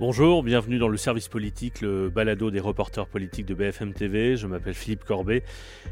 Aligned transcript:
Bonjour, 0.00 0.42
bienvenue 0.42 0.78
dans 0.78 0.88
le 0.88 0.96
service 0.96 1.28
politique, 1.28 1.82
le 1.82 2.08
balado 2.08 2.50
des 2.50 2.58
reporters 2.58 3.06
politiques 3.06 3.44
de 3.44 3.52
BFM 3.52 3.92
TV. 3.92 4.34
Je 4.34 4.46
m'appelle 4.46 4.72
Philippe 4.72 5.04
Corbet 5.04 5.42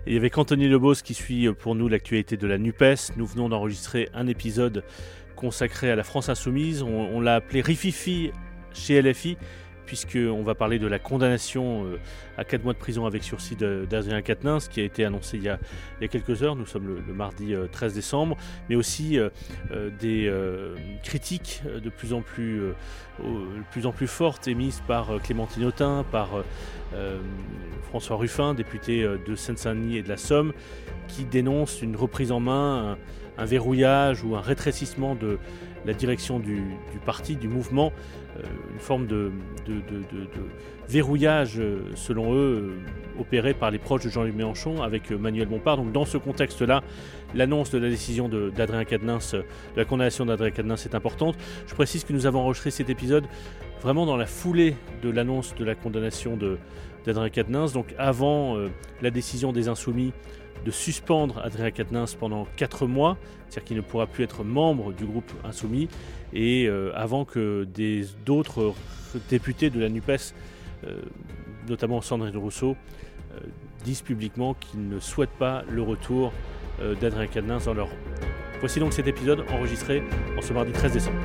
et 0.06 0.16
avec 0.16 0.38
Anthony 0.38 0.66
Lebos 0.66 1.02
qui 1.04 1.12
suit 1.12 1.52
pour 1.52 1.74
nous 1.74 1.88
l'actualité 1.88 2.38
de 2.38 2.46
la 2.46 2.56
NUPES. 2.56 3.12
Nous 3.18 3.26
venons 3.26 3.50
d'enregistrer 3.50 4.08
un 4.14 4.26
épisode 4.26 4.82
consacré 5.36 5.90
à 5.90 5.94
la 5.94 6.04
France 6.04 6.30
Insoumise. 6.30 6.82
On, 6.82 6.88
on 6.88 7.20
l'a 7.20 7.34
appelé 7.34 7.60
Rififi 7.60 8.32
chez 8.72 9.02
LFI 9.02 9.36
puisqu'on 9.88 10.42
va 10.42 10.54
parler 10.54 10.78
de 10.78 10.86
la 10.86 10.98
condamnation 10.98 11.86
euh, 11.86 11.98
à 12.36 12.44
4 12.44 12.62
mois 12.62 12.74
de 12.74 12.78
prison 12.78 13.06
avec 13.06 13.24
sursis 13.24 13.56
d'Adrien 13.56 14.20
Quatennens, 14.20 14.68
qui 14.68 14.80
a 14.80 14.84
été 14.84 15.02
annoncé 15.02 15.38
il 15.38 15.44
y 15.44 15.48
a, 15.48 15.58
quelques 16.08 16.42
heures, 16.42 16.56
nous 16.56 16.66
sommes 16.66 17.00
le, 17.06 17.14
mardi 17.14 17.54
13 17.72 17.92
euh, 17.92 17.94
décembre, 17.94 18.36
mais 18.68 18.76
aussi 18.76 19.18
euh, 19.18 19.30
des 19.98 20.30
critiques 21.02 21.62
de 21.82 21.88
plus 21.88 22.12
en 22.12 22.20
plus, 22.20 22.60
de 23.18 23.64
plus 23.70 23.86
en 23.86 23.92
plus 23.92 24.06
fortes 24.06 24.46
émises 24.46 24.82
par 24.86 25.20
Clémentine 25.22 25.64
Autain, 25.64 26.04
par 26.12 26.28
François 27.88 28.16
Ruffin, 28.16 28.52
député 28.52 29.02
de 29.02 29.34
Seine-Saint-Denis 29.34 29.96
et 29.96 30.02
de 30.02 30.08
la 30.08 30.18
Somme, 30.18 30.52
qui 31.08 31.24
dénoncent 31.24 31.80
une 31.80 31.96
reprise 31.96 32.30
en 32.30 32.40
main, 32.40 32.98
un 33.38 33.44
verrouillage 33.44 34.22
ou 34.22 34.36
un 34.36 34.40
rétrécissement 34.40 35.14
de 35.14 35.38
la 35.86 35.92
direction 35.92 36.38
du, 36.38 36.62
parti, 37.06 37.36
du 37.36 37.48
mouvement, 37.48 37.92
euh, 38.36 38.42
une 38.72 38.78
forme 38.78 39.06
de, 39.06 39.30
verrouillage, 40.88 41.58
euh, 41.58 41.80
selon 41.94 42.34
eux, 42.34 42.76
euh, 43.16 43.20
opéré 43.20 43.54
par 43.54 43.70
les 43.70 43.78
proches 43.78 44.04
de 44.04 44.08
Jean-Luc 44.08 44.34
Mélenchon 44.34 44.82
avec 44.82 45.10
Manuel 45.10 45.48
Bompard. 45.48 45.76
Donc 45.76 45.92
dans 45.92 46.04
ce 46.04 46.18
contexte-là, 46.18 46.82
l'annonce 47.34 47.70
de 47.70 47.78
la 47.78 47.88
décision 47.88 48.28
d'Adrien 48.28 48.84
Cadenas, 48.84 49.34
de 49.34 49.44
la 49.76 49.84
condamnation 49.84 50.24
d'Adrien 50.24 50.50
Cadenas 50.50 50.82
est 50.84 50.94
importante. 50.94 51.36
Je 51.66 51.74
précise 51.74 52.04
que 52.04 52.12
nous 52.12 52.26
avons 52.26 52.40
enregistré 52.40 52.70
cet 52.70 52.90
épisode 52.90 53.24
vraiment 53.82 54.06
dans 54.06 54.16
la 54.16 54.26
foulée 54.26 54.76
de 55.02 55.10
l'annonce 55.10 55.54
de 55.54 55.64
la 55.64 55.74
condamnation 55.74 56.38
d'Adrien 57.04 57.28
Cadenas, 57.28 57.72
donc 57.74 57.94
avant 57.98 58.56
la 59.02 59.10
décision 59.10 59.52
des 59.52 59.68
Insoumis 59.68 60.12
de 60.64 60.70
suspendre 60.70 61.40
Adrien 61.44 61.70
Quatennens 61.70 62.14
pendant 62.18 62.46
4 62.56 62.86
mois, 62.86 63.16
c'est-à-dire 63.48 63.64
qu'il 63.64 63.76
ne 63.76 63.82
pourra 63.82 64.06
plus 64.06 64.24
être 64.24 64.44
membre 64.44 64.92
du 64.92 65.04
groupe 65.04 65.30
Insoumis, 65.44 65.88
et 66.32 66.66
euh, 66.66 66.92
avant 66.94 67.24
que 67.24 67.66
d'autres 68.24 68.74
députés 69.28 69.70
de 69.70 69.80
la 69.80 69.88
NUPES, 69.88 70.34
euh, 70.84 71.00
notamment 71.68 72.00
Sandrine 72.00 72.36
Rousseau, 72.36 72.76
euh, 73.32 73.40
disent 73.84 74.02
publiquement 74.02 74.54
qu'ils 74.54 74.88
ne 74.88 74.98
souhaitent 75.00 75.38
pas 75.38 75.62
le 75.68 75.82
retour 75.82 76.32
d'Adrien 77.00 77.26
Quatennens 77.26 77.64
dans 77.64 77.74
leur 77.74 77.88
Voici 78.60 78.80
donc 78.80 78.92
cet 78.92 79.06
épisode 79.06 79.44
enregistré 79.52 80.02
en 80.36 80.42
ce 80.42 80.52
mardi 80.52 80.72
13 80.72 80.92
décembre. 80.92 81.18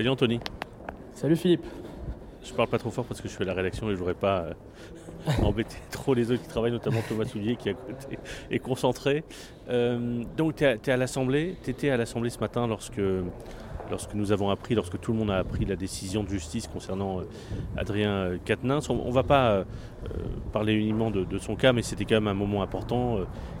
Salut 0.00 0.12
Anthony. 0.12 0.40
Salut 1.12 1.36
Philippe. 1.36 1.66
Je 2.42 2.54
parle 2.54 2.70
pas 2.70 2.78
trop 2.78 2.88
fort 2.90 3.04
parce 3.04 3.20
que 3.20 3.28
je 3.28 3.34
fais 3.34 3.44
la 3.44 3.52
rédaction 3.52 3.90
et 3.90 3.92
je 3.92 3.98
voudrais 3.98 4.14
pas 4.14 4.46
euh, 4.46 4.52
embêter 5.42 5.76
trop 5.90 6.14
les 6.14 6.32
autres 6.32 6.40
qui 6.40 6.48
travaillent, 6.48 6.72
notamment 6.72 7.02
Thomas 7.06 7.26
Soulier 7.26 7.56
qui 7.56 7.68
est 7.68 7.72
à 7.72 7.74
côté 7.74 8.18
est 8.50 8.58
concentré. 8.60 9.24
Euh, 9.68 10.22
donc 10.38 10.56
tu 10.56 10.64
es, 10.64 10.90
à 10.90 10.96
l'Assemblée, 10.96 11.56
tu 11.62 11.68
étais 11.68 11.90
à 11.90 11.98
l'Assemblée 11.98 12.30
ce 12.30 12.38
matin 12.38 12.66
lorsque, 12.66 13.02
lorsque 13.90 14.14
nous 14.14 14.32
avons 14.32 14.48
appris, 14.48 14.74
lorsque 14.74 14.98
tout 14.98 15.12
le 15.12 15.18
monde 15.18 15.32
a 15.32 15.36
appris 15.36 15.66
la 15.66 15.76
décision 15.76 16.24
de 16.24 16.30
justice 16.30 16.66
concernant 16.66 17.20
euh, 17.20 17.24
Adrien 17.76 18.38
Quatennens. 18.42 18.88
On, 18.88 19.04
ne 19.04 19.12
va 19.12 19.22
pas 19.22 19.66
parler 20.50 20.72
uniquement 20.72 21.10
de, 21.10 21.24
de, 21.24 21.36
son 21.36 21.56
cas, 21.56 21.74
mais 21.74 21.82
c'était 21.82 22.06
quand 22.06 22.14
même 22.14 22.28
un 22.28 22.32
moment 22.32 22.62
important 22.62 23.18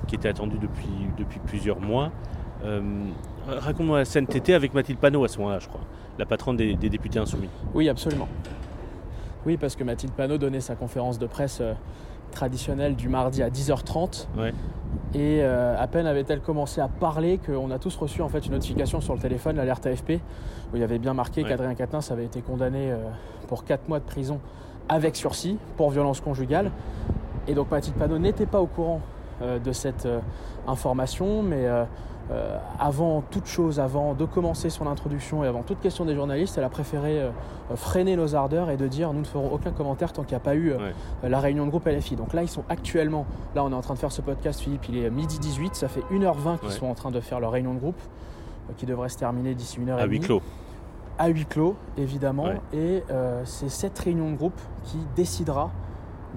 qui 0.08 0.14
était 0.14 0.28
attendu 0.28 0.56
depuis, 0.56 0.88
depuis 1.18 1.38
plusieurs 1.40 1.80
mois. 1.80 2.10
Raconte-moi 3.48 3.98
la 3.98 4.04
scène, 4.04 4.26
étais 4.34 4.54
avec 4.54 4.74
Mathilde 4.74 4.98
Panot 4.98 5.24
à 5.24 5.28
ce 5.28 5.38
moment-là, 5.38 5.58
je 5.58 5.68
crois 5.68 5.80
la 6.20 6.26
patronne 6.26 6.56
des, 6.56 6.74
députés 6.76 7.18
insoumis. 7.18 7.48
Oui, 7.74 7.88
absolument. 7.88 8.28
Oui, 9.46 9.56
parce 9.56 9.74
que 9.74 9.82
Mathilde 9.82 10.12
Panot 10.12 10.38
donnait 10.38 10.60
sa 10.60 10.76
conférence 10.76 11.18
de 11.18 11.26
presse 11.26 11.60
euh, 11.62 11.72
traditionnelle 12.30 12.94
du 12.94 13.08
mardi 13.08 13.42
à 13.42 13.48
10h30. 13.48 14.26
Et 15.14 15.38
euh, 15.40 15.80
à 15.80 15.86
peine 15.86 16.06
avait-elle 16.06 16.40
commencé 16.40 16.80
à 16.80 16.88
parler 16.88 17.38
qu'on 17.38 17.70
a 17.70 17.78
tous 17.78 17.96
reçu 17.96 18.22
en 18.22 18.28
fait 18.28 18.44
une 18.46 18.52
notification 18.52 19.00
sur 19.00 19.14
le 19.14 19.20
téléphone, 19.20 19.56
l'alerte 19.56 19.86
AFP, 19.86 20.20
où 20.72 20.76
il 20.76 20.80
y 20.80 20.84
avait 20.84 20.98
bien 20.98 21.14
marqué 21.14 21.42
qu'Adrien 21.42 21.74
Quatennens 21.74 22.10
avait 22.10 22.26
été 22.26 22.42
condamné 22.42 22.92
euh, 22.92 22.98
pour 23.48 23.64
4 23.64 23.88
mois 23.88 23.98
de 23.98 24.04
prison 24.04 24.40
avec 24.90 25.16
sursis 25.16 25.56
pour 25.76 25.90
violence 25.90 26.20
conjugale. 26.20 26.70
Et 27.48 27.54
donc 27.54 27.70
Mathilde 27.70 27.96
Panot 27.96 28.18
n'était 28.18 28.46
pas 28.46 28.60
au 28.60 28.66
courant 28.66 29.00
de 29.40 29.72
cette 29.72 30.06
information, 30.66 31.42
mais 31.42 31.66
euh, 32.30 32.58
avant 32.78 33.22
toute 33.22 33.46
chose, 33.46 33.80
avant 33.80 34.14
de 34.14 34.24
commencer 34.24 34.70
son 34.70 34.86
introduction 34.86 35.42
et 35.42 35.48
avant 35.48 35.62
toute 35.62 35.80
question 35.80 36.04
des 36.04 36.14
journalistes, 36.14 36.56
elle 36.58 36.64
a 36.64 36.68
préféré 36.68 37.20
euh, 37.20 37.30
freiner 37.74 38.14
nos 38.14 38.36
ardeurs 38.36 38.70
et 38.70 38.76
de 38.76 38.86
dire 38.86 39.12
nous 39.12 39.20
ne 39.20 39.26
ferons 39.26 39.52
aucun 39.52 39.72
commentaire 39.72 40.12
tant 40.12 40.22
qu'il 40.22 40.32
n'y 40.32 40.36
a 40.36 40.44
pas 40.44 40.54
eu 40.54 40.70
euh, 40.70 40.92
la 41.24 41.40
réunion 41.40 41.64
de 41.64 41.70
groupe 41.70 41.86
LFI. 41.86 42.14
Donc 42.14 42.32
là, 42.32 42.42
ils 42.42 42.48
sont 42.48 42.62
actuellement, 42.68 43.26
là 43.56 43.64
on 43.64 43.72
est 43.72 43.74
en 43.74 43.80
train 43.80 43.94
de 43.94 43.98
faire 43.98 44.12
ce 44.12 44.22
podcast, 44.22 44.60
Philippe, 44.60 44.88
il 44.88 44.98
est 44.98 45.10
midi 45.10 45.40
18, 45.40 45.74
ça 45.74 45.88
fait 45.88 46.02
1h20 46.12 46.60
qu'ils 46.60 46.70
sont 46.70 46.86
en 46.86 46.94
train 46.94 47.10
de 47.10 47.20
faire 47.20 47.40
leur 47.40 47.50
réunion 47.50 47.74
de 47.74 47.80
groupe 47.80 48.00
qui 48.76 48.86
devrait 48.86 49.08
se 49.08 49.18
terminer 49.18 49.54
d'ici 49.54 49.80
1h30. 49.80 49.98
À 49.98 50.06
huis 50.06 50.20
clos. 50.20 50.42
À 51.18 51.28
huis 51.28 51.46
clos, 51.46 51.74
évidemment. 51.98 52.46
Et 52.72 53.02
c'est 53.44 53.70
cette 53.70 53.98
réunion 53.98 54.30
de 54.30 54.36
groupe 54.36 54.60
qui 54.84 54.98
décidera 55.16 55.70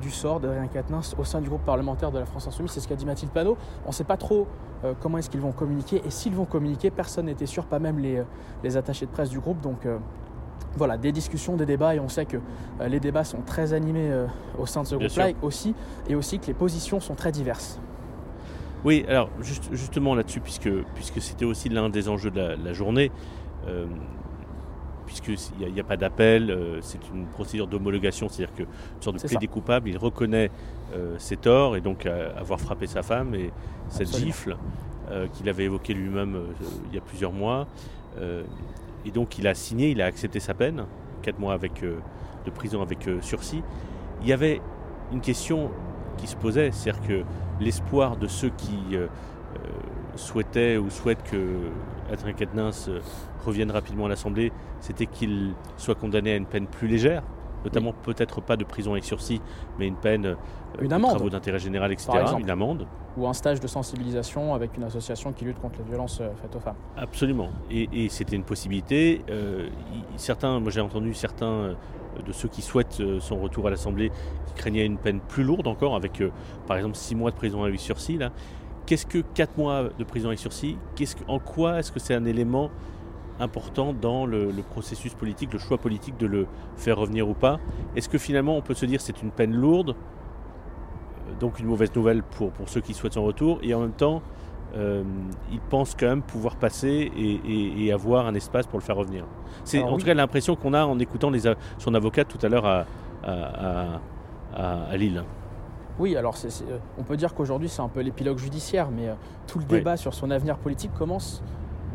du 0.02 0.10
sort 0.10 0.40
d'Adrien 0.40 0.68
Quatennens 0.68 1.16
au 1.18 1.24
sein 1.24 1.42
du 1.42 1.50
groupe 1.50 1.64
parlementaire 1.64 2.12
de 2.12 2.20
la 2.20 2.26
France 2.26 2.48
Insoumise. 2.48 2.72
C'est 2.72 2.80
ce 2.80 2.88
qu'a 2.88 2.96
dit 2.96 3.06
Mathilde 3.06 3.32
Panot. 3.32 3.58
On 3.86 3.90
ne 3.90 3.94
sait 3.94 4.04
pas 4.04 4.18
trop 4.18 4.48
euh, 4.84 4.94
comment 5.00 5.18
est-ce 5.18 5.30
qu'ils 5.30 5.42
vont 5.42 5.52
communiquer. 5.52 6.02
Et 6.06 6.10
s'ils 6.10 6.34
vont 6.34 6.46
communiquer, 6.46 6.92
personne 6.92 7.26
n'était 7.26 7.46
sûr, 7.46 7.66
pas 7.66 7.80
même 7.80 8.00
les, 8.00 8.18
euh, 8.18 8.24
les, 8.64 8.78
attachés 8.78 9.06
de 9.06 9.12
presse 9.12 9.30
du 9.30 9.40
groupe. 9.40 9.62
Donc 9.62 9.86
euh, 9.86 9.98
voilà, 10.76 10.98
des 10.98 11.12
discussions, 11.12 11.56
des 11.56 11.66
débats. 11.66 11.96
Et 11.96 12.00
on 12.00 12.10
sait 12.10 12.26
que 12.26 12.38
les 12.86 13.00
débats 13.00 13.24
sont 13.24 13.42
très 13.46 13.74
animés 13.74 14.12
au 14.58 14.66
sein 14.66 14.82
de 14.84 14.88
ce 14.88 14.96
groupe-là 14.96 15.30
aussi. 15.42 15.76
Et 16.08 16.16
aussi 16.16 16.40
que 16.40 16.48
les 16.48 16.54
positions 16.54 17.00
sont 17.00 17.16
très 17.16 17.32
diverses. 17.32 17.80
Oui, 18.84 19.06
alors 19.08 19.30
justement 19.40 20.14
là-dessus, 20.14 20.42
puisque, 20.42 20.70
puisque 20.96 21.22
c'était 21.22 21.46
aussi 21.46 21.70
l'un 21.70 21.90
des 21.90 22.10
enjeux 22.10 22.32
de 22.32 22.58
la, 22.62 22.74
journée, 22.74 23.12
puisqu'il 25.06 25.38
n'y 25.74 25.80
a, 25.80 25.84
pas 25.84 25.98
d'appel, 25.98 26.50
euh, 26.50 26.80
c'est 26.82 27.00
une 27.14 27.26
procédure 27.26 27.68
d'homologation, 27.68 28.30
c'est-à-dire 28.30 28.56
qu'une 28.56 28.68
sorte 29.02 29.22
de 29.22 29.28
plaidé 29.28 29.48
coupable, 29.48 29.90
il 29.90 29.98
reconnaît 29.98 30.50
euh, 30.96 31.16
ses 31.20 31.38
torts 31.38 31.76
et 31.76 31.82
donc 31.82 32.06
avoir 32.06 32.60
frappé 32.60 32.88
sa 32.88 33.04
femme 33.04 33.36
et 33.36 33.52
cette 33.90 34.16
gifle 34.16 34.58
euh, 35.12 35.28
qu'il 35.28 35.50
avait 35.50 35.66
évoquée 35.66 35.94
lui-même 35.94 36.38
il 36.90 36.96
y 36.96 36.98
a 36.98 37.02
plusieurs 37.02 37.34
mois. 37.34 37.68
et 39.06 39.12
donc 39.12 39.38
il 39.38 39.48
a 39.48 39.54
signé, 39.54 39.90
il 39.90 40.02
a 40.02 40.06
accepté 40.06 40.40
sa 40.40 40.54
peine, 40.54 40.86
4 41.24 41.40
mois 41.40 41.54
avec, 41.54 41.82
de 41.82 42.52
prison 42.52 42.82
avec 42.82 43.10
sursis. 43.22 43.64
Il 44.22 44.28
y 44.28 44.34
avait 44.34 44.62
une 45.12 45.22
question 45.22 45.72
qui 46.18 46.28
se 46.28 46.36
posait, 46.36 46.72
c'est-à-dire 46.72 47.02
que 47.08 47.24
l'espoir 47.60 48.18
de 48.18 48.28
ceux 48.28 48.50
qui 48.50 48.98
souhaitaient 50.16 50.78
ou 50.78 50.90
souhaitent 50.90 51.24
que 51.24 51.70
Adrien 52.12 52.34
Quatennens 52.34 52.90
revienne 53.46 53.72
rapidement 53.72 54.06
à 54.06 54.10
l'Assemblée, 54.10 54.52
c'était 54.80 55.06
qu'il 55.06 55.54
soit 55.78 55.96
condamné 55.96 56.34
à 56.34 56.36
une 56.36 56.46
peine 56.46 56.68
plus 56.68 56.88
légère, 56.88 57.24
notamment 57.64 57.94
peut-être 57.94 58.42
pas 58.42 58.58
de 58.58 58.64
prison 58.64 58.92
avec 58.92 59.04
sursis, 59.04 59.42
mais 59.80 59.88
une 59.88 59.96
peine, 59.96 60.26
euh, 60.26 60.36
une 60.82 60.94
amende. 60.94 61.16
travaux 61.16 61.30
d'intérêt 61.30 61.60
général, 61.60 61.92
etc., 61.92 62.12
une 62.40 62.50
amende. 62.50 62.86
Ou 63.18 63.28
un 63.28 63.34
stage 63.34 63.60
de 63.60 63.68
sensibilisation 63.68 64.54
avec 64.54 64.76
une 64.76 64.84
association 64.84 65.34
qui 65.34 65.46
lutte 65.46 65.60
contre 65.60 65.80
les 65.80 65.86
violences 65.86 66.20
euh, 66.22 66.30
faites 66.42 66.56
aux 66.56 66.60
femmes. 66.60 66.76
Absolument. 66.98 67.50
Et, 67.70 68.10
c'était 68.10 68.36
une 68.36 68.44
possibilité. 68.44 69.22
Euh, 69.30 69.70
certains, 70.18 70.60
moi 70.60 70.72
j'ai 70.72 70.82
entendu 70.82 71.14
certains 71.14 71.76
de 72.26 72.32
ceux 72.32 72.48
qui 72.48 72.62
souhaitent 72.62 73.02
son 73.20 73.38
retour 73.38 73.68
à 73.68 73.70
l'Assemblée 73.72 74.12
qui 74.46 74.54
craignaient 74.54 74.86
une 74.86 74.98
peine 74.98 75.20
plus 75.20 75.44
lourde 75.44 75.68
encore, 75.68 75.96
avec 75.96 76.22
par 76.68 76.78
exemple 76.78 76.96
six 76.96 77.16
mois 77.16 77.32
de 77.32 77.36
prison 77.36 77.64
avec 77.64 77.80
sursis. 77.80 78.18
Là. 78.18 78.32
Qu'est-ce 78.86 79.06
que 79.06 79.20
4 79.20 79.58
mois 79.58 79.90
de 79.98 80.04
prison 80.04 80.28
avec 80.28 80.40
sursis 80.40 80.78
En 81.28 81.40
quoi 81.40 81.80
est-ce 81.80 81.92
que 81.92 82.00
c'est 82.00 82.16
un 82.16 82.26
élément 82.26 82.70
important 83.40 83.94
dans 83.94 84.26
le, 84.26 84.52
processus 84.72 85.14
politique, 85.14 85.54
le 85.54 85.60
choix 85.60 85.78
politique 85.78 86.18
de 86.18 86.28
le 86.28 86.48
faire 86.76 86.98
revenir 86.98 87.28
ou 87.30 87.34
pas? 87.34 87.60
Est-ce 87.96 88.10
que 88.10 88.18
finalement 88.18 88.58
on 88.58 88.62
peut 88.62 88.74
se 88.74 88.86
dire 88.86 89.00
c'est 89.02 89.22
une 89.22 89.32
peine 89.32 89.54
lourde, 89.54 89.96
euh, 91.30 91.34
donc 91.40 91.60
une 91.60 91.68
mauvaise 91.68 91.96
nouvelle 91.96 92.24
pour, 92.24 92.52
pour 92.52 92.68
ceux 92.70 92.82
qui 92.82 92.94
souhaitent 92.94 93.14
son 93.14 93.24
retour, 93.24 93.60
et 93.64 93.74
en 93.74 93.80
même 93.80 93.94
temps 93.94 94.22
euh, 94.76 95.04
il 95.52 95.60
pense 95.60 95.96
quand 95.96 96.08
même 96.08 96.24
pouvoir 96.24 96.56
passer 96.56 97.12
et, 97.16 97.92
avoir 97.94 98.26
un 98.26 98.34
espace 98.34 98.68
pour 98.68 98.80
le 98.80 98.84
faire 98.84 98.98
revenir? 98.98 99.24
C'est 99.64 99.82
en 99.82 99.98
tout 99.98 100.06
cas 100.06 100.14
l'impression 100.14 100.56
qu'on 100.56 100.74
a 100.74 100.86
en 100.86 101.00
écoutant 101.00 101.30
les, 101.30 101.42
son 101.78 101.94
avocat 101.94 102.26
tout 102.26 102.40
à 102.42 102.50
l'heure 102.50 102.66
à, 102.66 102.86
à, 103.24 104.00
à 104.56 104.98
Lille. 104.98 105.24
Oui, 106.00 106.16
alors 106.16 106.36
on 106.98 107.04
peut 107.04 107.18
dire 107.18 107.34
qu'aujourd'hui 107.36 107.70
c'est 107.70 107.82
un 107.82 107.88
peu 107.88 108.02
l'épilogue 108.02 108.40
judiciaire, 108.40 108.90
mais 108.90 109.10
euh, 109.10 109.14
tout 109.48 109.60
le 109.60 109.66
débat 109.66 109.98
sur 109.98 110.14
son 110.14 110.32
avenir 110.32 110.58
politique 110.58 110.92
commence 110.94 111.44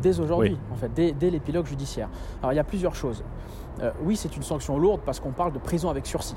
dès 0.01 0.19
aujourd'hui, 0.19 0.57
en 0.71 0.75
fait, 0.75 0.93
dès, 0.93 1.29
l'épilogue 1.29 1.65
judiciaire. 1.65 2.09
Alors 2.41 2.53
il 2.53 2.55
y 2.55 2.59
a 2.59 2.63
plusieurs 2.63 2.95
choses. 2.95 3.23
Euh, 3.81 3.91
oui, 4.03 4.15
c'est 4.15 4.35
une 4.35 4.43
sanction 4.43 4.77
lourde 4.77 5.01
parce 5.05 5.19
qu'on 5.19 5.31
parle 5.31 5.51
de 5.51 5.59
prison 5.59 5.89
avec 5.89 6.05
sursis. 6.05 6.35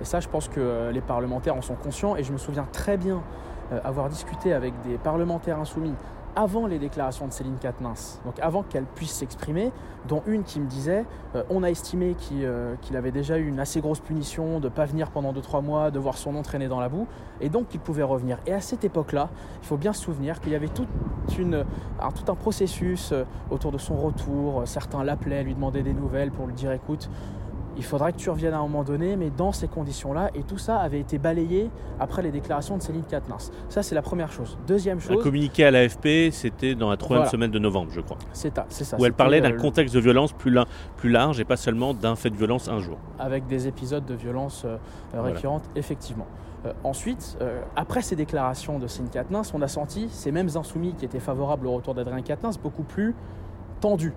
Et 0.00 0.04
ça, 0.04 0.20
je 0.20 0.28
pense 0.28 0.48
que 0.48 0.60
euh, 0.60 0.92
les 0.92 1.00
parlementaires 1.00 1.56
en 1.56 1.62
sont 1.62 1.74
conscients. 1.74 2.16
Et 2.16 2.24
je 2.24 2.32
me 2.32 2.38
souviens 2.38 2.66
très 2.72 2.96
bien 2.96 3.22
euh, 3.72 3.80
avoir 3.84 4.08
discuté 4.08 4.52
avec 4.52 4.74
des 4.82 4.98
parlementaires 4.98 5.58
insoumis 5.58 5.94
avant 6.36 6.66
les 6.66 6.78
déclarations 6.78 7.26
de 7.26 7.32
Céline 7.32 7.58
Katnins, 7.58 8.18
donc 8.24 8.38
avant 8.40 8.62
qu'elle 8.62 8.84
puisse 8.84 9.12
s'exprimer, 9.12 9.72
dont 10.08 10.22
une 10.26 10.42
qui 10.42 10.60
me 10.60 10.66
disait 10.66 11.04
euh, 11.34 11.42
on 11.50 11.62
a 11.62 11.70
estimé 11.70 12.16
euh, 12.32 12.74
qu'il 12.82 12.96
avait 12.96 13.10
déjà 13.10 13.38
eu 13.38 13.46
une 13.46 13.60
assez 13.60 13.80
grosse 13.80 14.00
punition 14.00 14.58
de 14.58 14.64
ne 14.64 14.68
pas 14.68 14.84
venir 14.84 15.10
pendant 15.10 15.32
2-3 15.32 15.62
mois, 15.62 15.90
de 15.90 15.98
voir 15.98 16.18
son 16.18 16.32
nom 16.32 16.42
traîner 16.42 16.68
dans 16.68 16.80
la 16.80 16.88
boue, 16.88 17.06
et 17.40 17.48
donc 17.48 17.68
qu'il 17.68 17.80
pouvait 17.80 18.02
revenir. 18.02 18.38
Et 18.46 18.52
à 18.52 18.60
cette 18.60 18.84
époque-là, 18.84 19.30
il 19.62 19.66
faut 19.66 19.76
bien 19.76 19.92
se 19.92 20.02
souvenir 20.02 20.40
qu'il 20.40 20.52
y 20.52 20.54
avait 20.54 20.68
tout 20.68 20.86
un 22.28 22.34
processus 22.34 23.12
euh, 23.12 23.24
autour 23.50 23.72
de 23.72 23.78
son 23.78 23.96
retour. 23.96 24.62
Certains 24.66 25.04
l'appelaient, 25.04 25.44
lui 25.44 25.54
demandaient 25.54 25.82
des 25.82 25.94
nouvelles 25.94 26.30
pour 26.30 26.46
lui 26.46 26.54
dire 26.54 26.72
écoute, 26.72 27.08
il 27.76 27.84
faudra 27.84 28.12
que 28.12 28.18
tu 28.18 28.30
reviennes 28.30 28.54
à 28.54 28.58
un 28.58 28.62
moment 28.62 28.84
donné, 28.84 29.16
mais 29.16 29.30
dans 29.30 29.52
ces 29.52 29.68
conditions-là. 29.68 30.30
Et 30.34 30.42
tout 30.42 30.58
ça 30.58 30.78
avait 30.78 31.00
été 31.00 31.18
balayé 31.18 31.70
après 31.98 32.22
les 32.22 32.30
déclarations 32.30 32.76
de 32.76 32.82
Céline 32.82 33.04
Katnins. 33.04 33.38
Ça, 33.68 33.82
c'est 33.82 33.94
la 33.94 34.02
première 34.02 34.32
chose. 34.32 34.58
Deuxième 34.66 35.00
chose. 35.00 35.18
Un 35.18 35.22
communiqué 35.22 35.64
à 35.64 35.70
l'AFP, 35.70 36.30
c'était 36.30 36.74
dans 36.74 36.90
la 36.90 36.96
troisième 36.96 37.28
semaine 37.28 37.50
de 37.50 37.58
novembre, 37.58 37.90
je 37.92 38.00
crois. 38.00 38.18
C'est 38.32 38.54
ça. 38.54 38.96
Où 38.98 39.04
elle 39.04 39.12
parlait 39.12 39.40
d'un 39.40 39.52
euh, 39.52 39.58
contexte 39.58 39.94
de 39.94 40.00
violence 40.00 40.32
plus, 40.32 40.54
plus, 40.96 41.10
large 41.10 41.40
et 41.40 41.44
pas 41.44 41.56
seulement 41.56 41.94
d'un 41.94 42.16
fait 42.16 42.30
de 42.30 42.36
violence 42.36 42.68
un 42.68 42.80
jour. 42.80 42.98
Avec 43.18 43.46
des 43.46 43.66
épisodes 43.66 44.04
de 44.04 44.14
violence 44.14 44.64
euh, 44.64 44.76
récurrentes, 45.14 45.68
effectivement. 45.76 46.26
Euh, 46.66 46.72
ensuite, 46.82 47.36
après 47.76 48.02
ces 48.02 48.16
déclarations 48.16 48.78
de 48.78 48.86
Céline 48.86 49.10
Katnins, 49.10 49.42
on 49.52 49.62
a 49.62 49.68
senti 49.68 50.08
ces 50.10 50.32
mêmes 50.32 50.48
insoumis 50.54 50.94
qui 50.94 51.04
étaient 51.04 51.20
favorables 51.20 51.66
au 51.66 51.72
retour 51.72 51.94
d'Adrien 51.94 52.22
Katnins 52.22 52.50
beaucoup 52.62 52.84
plus 52.84 53.14
tendus, 53.80 54.14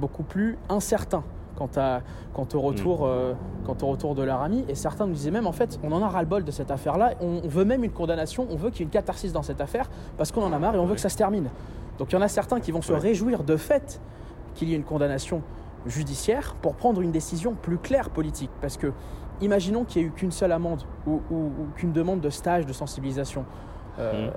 beaucoup 0.00 0.22
plus 0.22 0.56
incertains 0.68 1.24
quant, 1.68 2.48
au 2.54 2.60
retour, 2.60 3.00
mm. 3.00 3.08
euh, 3.08 3.32
quant 3.64 3.76
au 3.82 3.86
retour 3.86 4.14
de 4.14 4.22
leur 4.22 4.42
ami. 4.42 4.64
Et 4.68 4.74
certains 4.74 5.06
nous 5.06 5.14
disaient 5.14 5.30
même, 5.30 5.46
en 5.46 5.52
fait, 5.52 5.78
on 5.82 5.92
en 5.92 6.02
a 6.02 6.08
ras-le-bol 6.08 6.44
de 6.44 6.50
cette 6.50 6.70
affaire-là. 6.70 7.14
On, 7.20 7.40
veut 7.48 7.64
même 7.64 7.84
une 7.84 7.92
condamnation, 7.92 8.46
on 8.50 8.56
veut 8.56 8.70
qu'il 8.70 8.80
y 8.80 8.82
ait 8.82 8.84
une 8.84 8.90
catharsis 8.90 9.32
dans 9.32 9.42
cette 9.42 9.60
affaire 9.60 9.90
parce 10.16 10.32
qu'on 10.32 10.42
en 10.42 10.52
a 10.52 10.58
marre 10.58 10.74
et 10.74 10.78
on 10.78 10.86
veut 10.86 10.94
que 10.94 11.00
ça 11.00 11.08
se 11.08 11.16
termine. 11.16 11.48
Donc 11.98 12.12
il 12.12 12.14
y 12.14 12.18
en 12.18 12.22
a 12.22 12.28
certains 12.28 12.60
qui 12.60 12.72
vont 12.72 12.82
se 12.82 12.92
réjouir 12.92 13.44
de 13.44 13.56
fait 13.56 14.00
qu'il 14.54 14.68
y 14.68 14.72
ait 14.72 14.76
une 14.76 14.84
condamnation 14.84 15.42
judiciaire 15.86 16.54
pour 16.62 16.74
prendre 16.74 17.00
une 17.00 17.12
décision 17.12 17.54
plus 17.54 17.78
claire 17.78 18.10
politique. 18.10 18.50
Parce 18.60 18.76
que, 18.76 18.92
imaginons 19.40 19.84
qu'il 19.84 20.02
n'y 20.02 20.08
ait 20.08 20.10
eu 20.10 20.12
qu'une 20.12 20.32
seule 20.32 20.52
amende 20.52 20.82
ou, 21.06 21.20
qu'une 21.76 21.92
demande 21.92 22.20
de 22.20 22.30
stage 22.30 22.66
de 22.66 22.72
sensibilisation. 22.72 23.44
Euh, 23.98 24.28
mm 24.28 24.32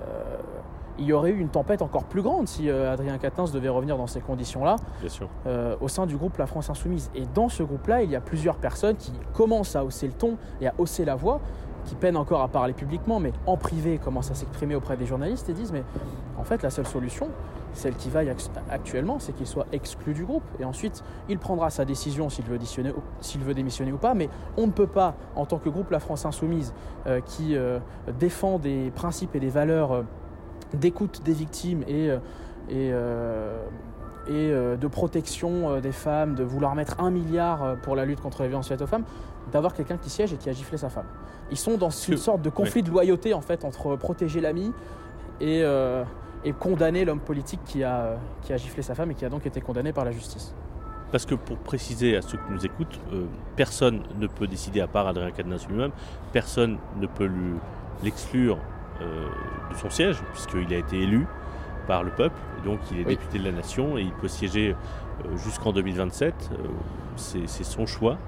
il 0.98 1.04
y 1.06 1.12
aurait 1.12 1.30
eu 1.30 1.38
une 1.38 1.48
tempête 1.48 1.82
encore 1.82 2.04
plus 2.04 2.22
grande 2.22 2.48
si 2.48 2.68
euh, 2.68 2.92
Adrien 2.92 3.18
Quatennens 3.18 3.52
devait 3.52 3.68
revenir 3.68 3.96
dans 3.96 4.06
ces 4.06 4.20
conditions-là 4.20 4.76
euh, 5.46 5.76
au 5.80 5.88
sein 5.88 6.06
du 6.06 6.16
groupe 6.16 6.36
La 6.38 6.46
France 6.46 6.70
Insoumise. 6.70 7.10
Et 7.14 7.24
dans 7.34 7.48
ce 7.48 7.62
groupe-là, 7.62 8.02
il 8.02 8.10
y 8.10 8.16
a 8.16 8.20
plusieurs 8.20 8.56
personnes 8.56 8.96
qui 8.96 9.12
commencent 9.34 9.76
à 9.76 9.84
hausser 9.84 10.06
le 10.06 10.12
ton 10.12 10.36
et 10.60 10.68
à 10.68 10.74
hausser 10.78 11.04
la 11.04 11.14
voix, 11.14 11.40
qui 11.84 11.94
peinent 11.94 12.16
encore 12.16 12.42
à 12.42 12.48
parler 12.48 12.72
publiquement, 12.72 13.20
mais 13.20 13.32
en 13.46 13.56
privé 13.56 13.98
commencent 13.98 14.30
à 14.30 14.34
s'exprimer 14.34 14.74
auprès 14.74 14.96
des 14.96 15.06
journalistes 15.06 15.48
et 15.48 15.52
disent 15.52 15.72
mais 15.72 15.84
en 16.36 16.42
fait 16.42 16.62
la 16.62 16.70
seule 16.70 16.86
solution, 16.86 17.28
celle 17.74 17.94
qui 17.94 18.10
vaille 18.10 18.32
actuellement, 18.70 19.18
c'est 19.18 19.32
qu'il 19.32 19.46
soit 19.46 19.66
exclu 19.70 20.14
du 20.14 20.24
groupe. 20.24 20.42
Et 20.58 20.64
ensuite, 20.64 21.04
il 21.28 21.38
prendra 21.38 21.70
sa 21.70 21.84
décision 21.84 22.28
s'il 22.30 22.46
veut, 22.46 22.58
veut, 22.58 23.54
démissionner 23.54 23.92
ou 23.92 23.98
pas. 23.98 24.14
Mais 24.14 24.30
on 24.56 24.66
ne 24.66 24.72
peut 24.72 24.86
pas, 24.86 25.14
en 25.36 25.44
tant 25.44 25.58
que 25.58 25.68
groupe 25.68 25.90
La 25.90 26.00
France 26.00 26.24
Insoumise, 26.24 26.72
euh, 27.06 27.20
qui 27.20 27.54
défend 28.18 28.58
des 28.58 28.90
principes 28.94 29.34
et 29.36 29.40
des 29.40 29.50
valeurs 29.50 30.04
d'écoute 30.76 31.22
des 31.24 31.32
victimes 31.32 31.82
et, 31.86 32.10
euh, 32.10 32.18
et, 32.68 32.90
euh, 32.92 33.64
et 34.28 34.32
euh, 34.32 34.76
de 34.76 34.86
protection 34.86 35.80
des 35.80 35.92
femmes, 35.92 36.34
de 36.34 36.44
vouloir 36.44 36.74
mettre 36.74 37.00
un 37.00 37.10
milliard 37.10 37.76
pour 37.82 37.96
la 37.96 38.04
lutte 38.04 38.20
contre 38.20 38.42
les 38.42 38.48
violences 38.48 38.68
faites 38.68 38.82
aux 38.82 38.86
femmes, 38.86 39.04
d'avoir 39.52 39.74
quelqu'un 39.74 39.96
qui 39.96 40.10
siège 40.10 40.32
et 40.32 40.36
qui 40.36 40.48
a 40.48 40.52
giflé 40.52 40.78
sa 40.78 40.88
femme. 40.88 41.06
Ils 41.50 41.56
sont 41.56 41.76
dans 41.76 41.90
une 41.90 42.16
sorte 42.16 42.42
de 42.42 42.50
conflit 42.50 42.82
de 42.82 42.90
loyauté 42.90 43.34
en 43.34 43.40
fait 43.40 43.64
entre 43.64 43.94
protéger 43.96 44.40
l'ami 44.40 44.72
et, 45.40 45.62
et, 46.44 46.52
condamner 46.52 47.04
l'homme 47.04 47.20
politique 47.20 47.60
qui 47.64 47.84
a, 47.84 48.16
qui 48.42 48.52
a 48.52 48.56
giflé 48.56 48.82
sa 48.82 48.96
femme 48.96 49.12
et 49.12 49.14
qui 49.14 49.24
a 49.24 49.28
donc 49.28 49.46
été 49.46 49.60
condamné 49.60 49.92
par 49.92 50.04
la 50.04 50.10
justice. 50.10 50.52
Parce 51.12 51.24
que 51.24 51.36
pour 51.36 51.56
préciser 51.58 52.16
à 52.16 52.22
ceux 52.22 52.36
qui 52.36 52.50
nous 52.50 52.66
écoutent, 52.66 52.98
personne 53.54 54.02
ne 54.18 54.26
peut 54.26 54.48
décider 54.48 54.80
à 54.80 54.88
part 54.88 55.06
Adrien 55.06 55.30
Cadenas 55.30 55.64
lui-même, 55.68 55.92
personne 56.32 56.78
ne 57.00 57.06
peut 57.06 57.30
l'exclure 58.02 58.58
de 59.00 59.76
son 59.76 59.90
siège, 59.90 60.16
puisqu'il 60.32 60.72
a 60.72 60.78
été 60.78 61.00
élu 61.00 61.26
par 61.86 62.02
le 62.02 62.10
peuple, 62.10 62.38
donc 62.64 62.80
il 62.90 63.00
est 63.00 63.04
député 63.04 63.38
de 63.38 63.44
la 63.44 63.52
nation 63.52 63.96
et 63.96 64.02
il 64.02 64.12
peut 64.12 64.28
siéger 64.28 64.74
euh, 65.24 65.36
jusqu'en 65.36 65.72
2027. 65.72 66.34
Euh, 66.52 66.56
c'est 67.16 67.64
son 67.64 67.86
choix. 67.86 68.18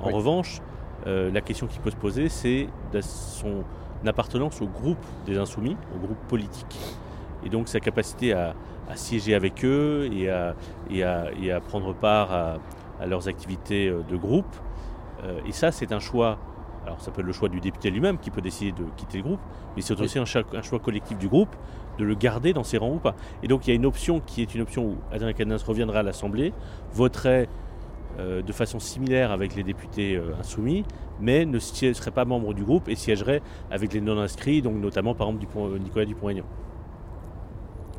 En 0.00 0.08
revanche, 0.08 0.62
la 1.04 1.40
question 1.42 1.66
qui 1.66 1.78
peut 1.80 1.90
se 1.90 1.96
poser, 1.96 2.28
c'est 2.30 2.68
son 3.02 3.62
appartenance 4.06 4.62
au 4.62 4.66
groupe 4.66 5.04
des 5.26 5.36
insoumis, 5.36 5.76
au 5.94 5.98
groupe 5.98 6.18
politique, 6.28 6.78
et 7.44 7.50
donc 7.50 7.68
sa 7.68 7.80
capacité 7.80 8.32
à, 8.32 8.54
siéger 8.94 9.34
avec 9.34 9.66
eux 9.66 10.08
et 10.10 10.30
à, 10.30 10.54
et 10.88 11.52
à, 11.52 11.60
prendre 11.60 11.92
part 11.94 12.32
à, 12.32 13.06
leurs 13.06 13.28
activités 13.28 13.90
de 13.90 14.16
groupe. 14.16 14.56
et 15.46 15.52
ça, 15.52 15.72
c'est 15.72 15.92
un 15.92 16.00
choix 16.00 16.38
alors 16.88 17.00
ça 17.02 17.10
peut 17.10 17.20
être 17.20 17.26
le 17.26 17.34
choix 17.34 17.50
du 17.50 17.60
député 17.60 17.90
lui-même 17.90 18.18
qui 18.18 18.30
peut 18.30 18.40
décider 18.40 18.72
de 18.72 18.84
quitter 18.96 19.18
le 19.18 19.24
groupe, 19.24 19.40
mais 19.76 19.82
c'est 19.82 20.00
aussi 20.00 20.18
un, 20.18 20.24
choix 20.24 20.78
collectif 20.82 21.18
du 21.18 21.28
groupe 21.28 21.54
de 21.98 22.04
le 22.04 22.14
garder 22.14 22.54
dans 22.54 22.64
ses 22.64 22.78
rangs 22.78 22.94
ou 22.94 22.98
pas. 22.98 23.14
Et 23.42 23.48
donc 23.48 23.66
il 23.66 23.70
y 23.70 23.72
a 23.74 23.76
une 23.76 23.84
option 23.84 24.20
qui 24.20 24.40
est 24.40 24.54
une 24.54 24.62
option 24.62 24.86
où 24.86 24.96
Adrien 25.12 25.34
Cadenas 25.34 25.62
reviendra 25.66 25.98
à 25.98 26.02
l'Assemblée, 26.02 26.54
voterait 26.94 27.48
euh, 28.18 28.40
de 28.40 28.52
façon 28.52 28.78
similaire 28.78 29.32
avec 29.32 29.54
les 29.54 29.64
députés 29.64 30.16
euh, 30.16 30.32
insoumis, 30.40 30.84
mais 31.20 31.44
ne 31.44 31.58
serait 31.58 32.10
pas 32.10 32.24
membre 32.24 32.54
du 32.54 32.64
groupe 32.64 32.88
et 32.88 32.94
siégerait 32.94 33.42
avec 33.70 33.92
les 33.92 34.00
non-inscrits, 34.00 34.62
donc 34.62 34.76
notamment 34.76 35.14
par 35.14 35.28
exemple 35.28 35.44
du, 35.46 35.80
Nicolas 35.82 36.06
Dupont-Aignan. 36.06 36.44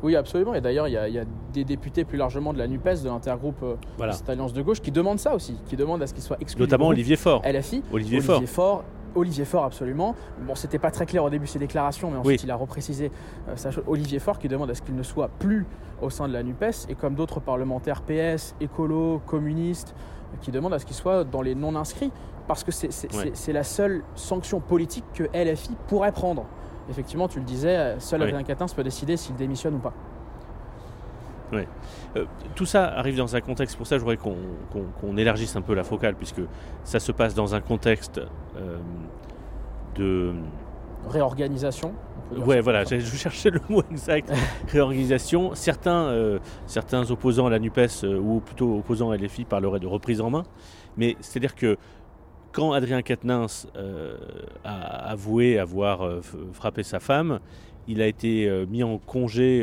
Oui, 0.02 0.16
absolument. 0.16 0.54
Et 0.54 0.60
d'ailleurs, 0.60 0.88
il 0.88 0.92
y, 0.92 1.18
a 1.18 1.24
des 1.52 1.64
députés 1.64 2.04
plus 2.04 2.18
largement 2.18 2.52
de 2.52 2.58
la 2.58 2.66
NUPES, 2.66 3.02
de 3.02 3.08
l'intergroupe 3.08 3.62
euh, 3.62 4.12
cette 4.12 4.28
alliance 4.28 4.52
de 4.52 4.62
gauche, 4.62 4.80
qui 4.80 4.90
demandent 4.90 5.18
ça 5.18 5.34
aussi, 5.34 5.56
qui 5.66 5.76
demandent 5.76 6.02
à 6.02 6.06
ce 6.06 6.14
qu'il 6.14 6.22
soit 6.22 6.38
exclu. 6.40 6.62
Notamment 6.62 6.88
Olivier 6.88 7.16
Faure. 7.16 7.42
LFI. 7.44 7.82
Olivier, 7.92 8.18
Olivier 8.18 8.46
Faure. 8.46 8.84
Olivier 9.14 9.44
Faure, 9.44 9.64
absolument. 9.64 10.14
Bon, 10.46 10.54
c'était 10.54 10.78
pas 10.78 10.90
très 10.90 11.04
clair 11.04 11.24
au 11.24 11.30
début 11.30 11.46
de 11.46 11.50
ses 11.50 11.58
déclarations, 11.58 12.10
mais 12.10 12.18
ensuite 12.18 12.44
il 12.44 12.50
a 12.50 12.56
reprécisé 12.56 13.10
euh, 13.48 13.70
Olivier 13.88 14.20
Faure 14.20 14.38
qui 14.38 14.48
demande 14.48 14.70
à 14.70 14.74
ce 14.74 14.82
qu'il 14.82 14.94
ne 14.94 15.02
soit 15.02 15.28
plus 15.40 15.66
au 16.00 16.10
sein 16.10 16.28
de 16.28 16.32
la 16.32 16.42
NUPES, 16.42 16.86
et 16.88 16.94
comme 16.94 17.14
d'autres 17.14 17.40
parlementaires 17.40 18.02
PS, 18.02 18.54
écolo, 18.60 19.20
communistes, 19.26 19.94
qui 20.40 20.50
demandent 20.50 20.74
à 20.74 20.78
ce 20.78 20.86
qu'il 20.86 20.94
soit 20.94 21.24
dans 21.24 21.42
les 21.42 21.54
non-inscrits, 21.54 22.12
parce 22.46 22.64
que 22.64 22.70
c'est 22.72 23.52
la 23.52 23.64
seule 23.64 24.02
sanction 24.14 24.60
politique 24.60 25.04
que 25.14 25.24
LFI 25.34 25.72
pourrait 25.88 26.12
prendre 26.12 26.46
effectivement, 26.90 27.28
tu 27.28 27.38
le 27.38 27.44
disais, 27.44 27.76
euh, 27.76 28.00
seul 28.00 28.22
Adrien 28.22 28.42
Quatennens 28.42 28.74
peut 28.74 28.82
décider 28.82 29.16
s'il 29.16 29.36
démissionne 29.36 29.76
ou 29.76 29.78
pas. 29.78 29.94
Oui. 31.52 31.62
Euh, 32.16 32.26
tout 32.54 32.66
ça 32.66 32.86
arrive 32.86 33.16
dans 33.16 33.34
un 33.34 33.40
contexte, 33.40 33.76
pour 33.76 33.86
ça 33.86 33.96
je 33.96 34.02
voudrais 34.02 34.18
qu'on 34.18 35.16
élargisse 35.16 35.56
un 35.56 35.62
peu 35.62 35.74
la 35.74 35.84
focale, 35.84 36.14
puisque 36.14 36.42
ça 36.84 37.00
se 37.00 37.12
passe 37.12 37.34
dans 37.34 37.54
un 37.54 37.60
contexte 37.60 38.20
euh, 38.56 38.78
de... 39.96 40.34
Réorganisation 41.08 41.94
Ouais, 42.36 42.60
voilà, 42.60 42.84
je 42.84 43.00
cherchais 43.00 43.50
le 43.50 43.60
mot 43.68 43.82
exact. 43.90 44.32
Réorganisation. 44.68 45.50
Certains, 45.54 46.38
certains 46.66 47.10
opposants 47.10 47.46
à 47.46 47.50
la 47.50 47.58
NUPES, 47.58 48.04
ou 48.04 48.38
plutôt 48.38 48.78
opposants 48.78 49.10
à 49.10 49.16
LFI, 49.16 49.44
parleraient 49.44 49.80
de 49.80 49.88
reprise 49.88 50.20
en 50.20 50.30
main. 50.30 50.44
Mais 50.96 51.16
c'est-à-dire 51.18 51.56
que 51.56 51.76
quand 52.52 52.72
Adrien 52.72 53.02
Quatennens 53.02 53.66
euh, 53.76 54.16
a 54.64 55.10
avoué 55.10 55.58
avoir 55.58 56.02
euh, 56.02 56.20
frappé 56.52 56.82
sa 56.82 57.00
femme, 57.00 57.40
il 57.86 58.02
a 58.02 58.06
été 58.06 58.48
euh, 58.48 58.66
mis 58.66 58.82
en 58.82 58.98
congé 58.98 59.62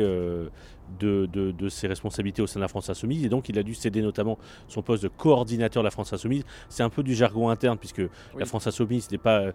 de, 0.98 1.68
ses 1.68 1.86
responsabilités 1.86 2.42
au 2.42 2.46
sein 2.46 2.60
de 2.60 2.64
la 2.64 2.68
France 2.68 2.88
Insoumise 2.90 3.24
et 3.24 3.28
donc 3.28 3.48
il 3.48 3.58
a 3.58 3.62
dû 3.62 3.74
céder 3.74 4.02
notamment 4.02 4.38
son 4.68 4.82
poste 4.82 5.02
de 5.02 5.08
coordinateur 5.08 5.82
de 5.82 5.86
la 5.86 5.90
France 5.90 6.12
Insoumise. 6.12 6.44
C'est 6.68 6.82
un 6.82 6.88
peu 6.88 7.02
du 7.02 7.14
jargon 7.14 7.50
interne 7.50 7.78
puisque 7.78 8.02
la 8.36 8.46
France 8.46 8.66
Insoumise 8.66 9.10
n'est 9.10 9.18
pas 9.18 9.52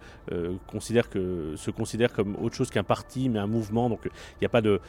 considère 0.67 1.09
que 1.09 1.55
se 1.55 1.71
considère 1.71 2.13
comme 2.13 2.35
autre 2.41 2.55
chose 2.55 2.69
qu'un 2.69 2.83
parti 2.83 3.29
mais 3.29 3.39
un 3.39 3.47
mouvement. 3.47 3.89
Donc 3.89 4.01
il 4.05 4.41
n'y 4.41 4.45
a 4.45 4.49
pas 4.49 4.61
de, 4.61 4.79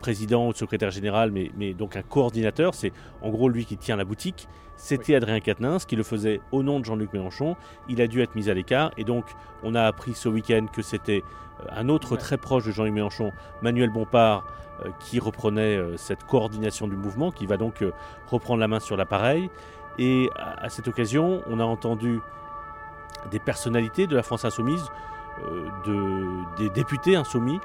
président 0.00 0.48
ou 0.48 0.52
de 0.52 0.58
secrétaire 0.58 0.90
général 0.90 1.30
mais, 1.30 1.50
mais 1.56 1.74
donc 1.74 1.96
un 1.96 2.02
coordinateur. 2.02 2.74
C'est 2.74 2.92
en 3.22 3.30
gros 3.30 3.48
lui 3.48 3.64
qui 3.64 3.76
tient 3.76 3.96
la 3.96 4.04
boutique 4.04 4.48
c'était 4.76 5.14
Adrien 5.14 5.40
Quatennens 5.40 5.84
qui 5.86 5.96
le 5.96 6.02
faisait 6.02 6.40
au 6.52 6.62
nom 6.62 6.80
de 6.80 6.84
Jean-Luc 6.84 7.12
Mélenchon. 7.12 7.56
Il 7.88 8.00
a 8.00 8.06
dû 8.06 8.22
être 8.22 8.34
mis 8.34 8.50
à 8.50 8.54
l'écart 8.54 8.90
et 8.96 9.04
donc 9.04 9.24
on 9.62 9.74
a 9.74 9.82
appris 9.82 10.14
ce 10.14 10.28
week-end 10.28 10.66
que 10.72 10.82
c'était 10.82 11.22
euh, 11.62 11.66
un 11.70 11.88
autre 11.88 12.16
très 12.16 12.36
proche 12.36 12.64
de 12.64 12.72
Jean-Luc 12.72 12.92
Mélenchon, 12.92 13.32
Manuel 13.62 13.90
Bompard, 13.90 14.44
euh, 14.84 14.88
qui 15.00 15.20
reprenait 15.20 15.76
euh, 15.76 15.96
cette 15.96 16.24
coordination 16.24 16.88
du 16.88 16.96
mouvement, 16.96 17.30
qui 17.30 17.46
va 17.46 17.56
donc 17.56 17.84
reprendre 18.26 18.60
la 18.60 18.68
main 18.68 18.80
sur 18.80 18.96
l'appareil. 18.96 19.50
Et 19.98 20.28
à 20.36 20.68
cette 20.70 20.88
occasion, 20.88 21.42
on 21.46 21.60
a 21.60 21.64
entendu 21.64 22.20
des 23.30 23.38
personnalités 23.38 24.08
de 24.08 24.16
la 24.16 24.24
France 24.24 24.44
insoumise, 24.44 24.84
des 26.58 26.68
députés 26.70 27.14
insoumis, 27.14 27.60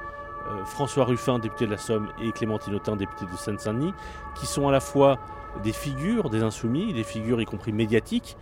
François 0.64 1.04
Ruffin, 1.06 1.40
député 1.40 1.66
de 1.66 1.72
la 1.72 1.76
Somme, 1.76 2.08
et 2.22 2.30
Clémentine 2.30 2.76
Autain, 2.76 2.94
député 2.94 3.26
de 3.26 3.36
Seine-Saint-Denis, 3.36 3.94
qui 4.36 4.46
sont 4.46 4.68
à 4.68 4.72
la 4.72 4.78
fois 4.78 5.18
des 5.62 5.72
figures 5.72 6.30
des 6.30 6.42
insoumis, 6.42 6.92
des 6.92 7.04
figures 7.04 7.40
y 7.40 7.44
compris 7.44 7.72
médiatiques, 7.72 8.36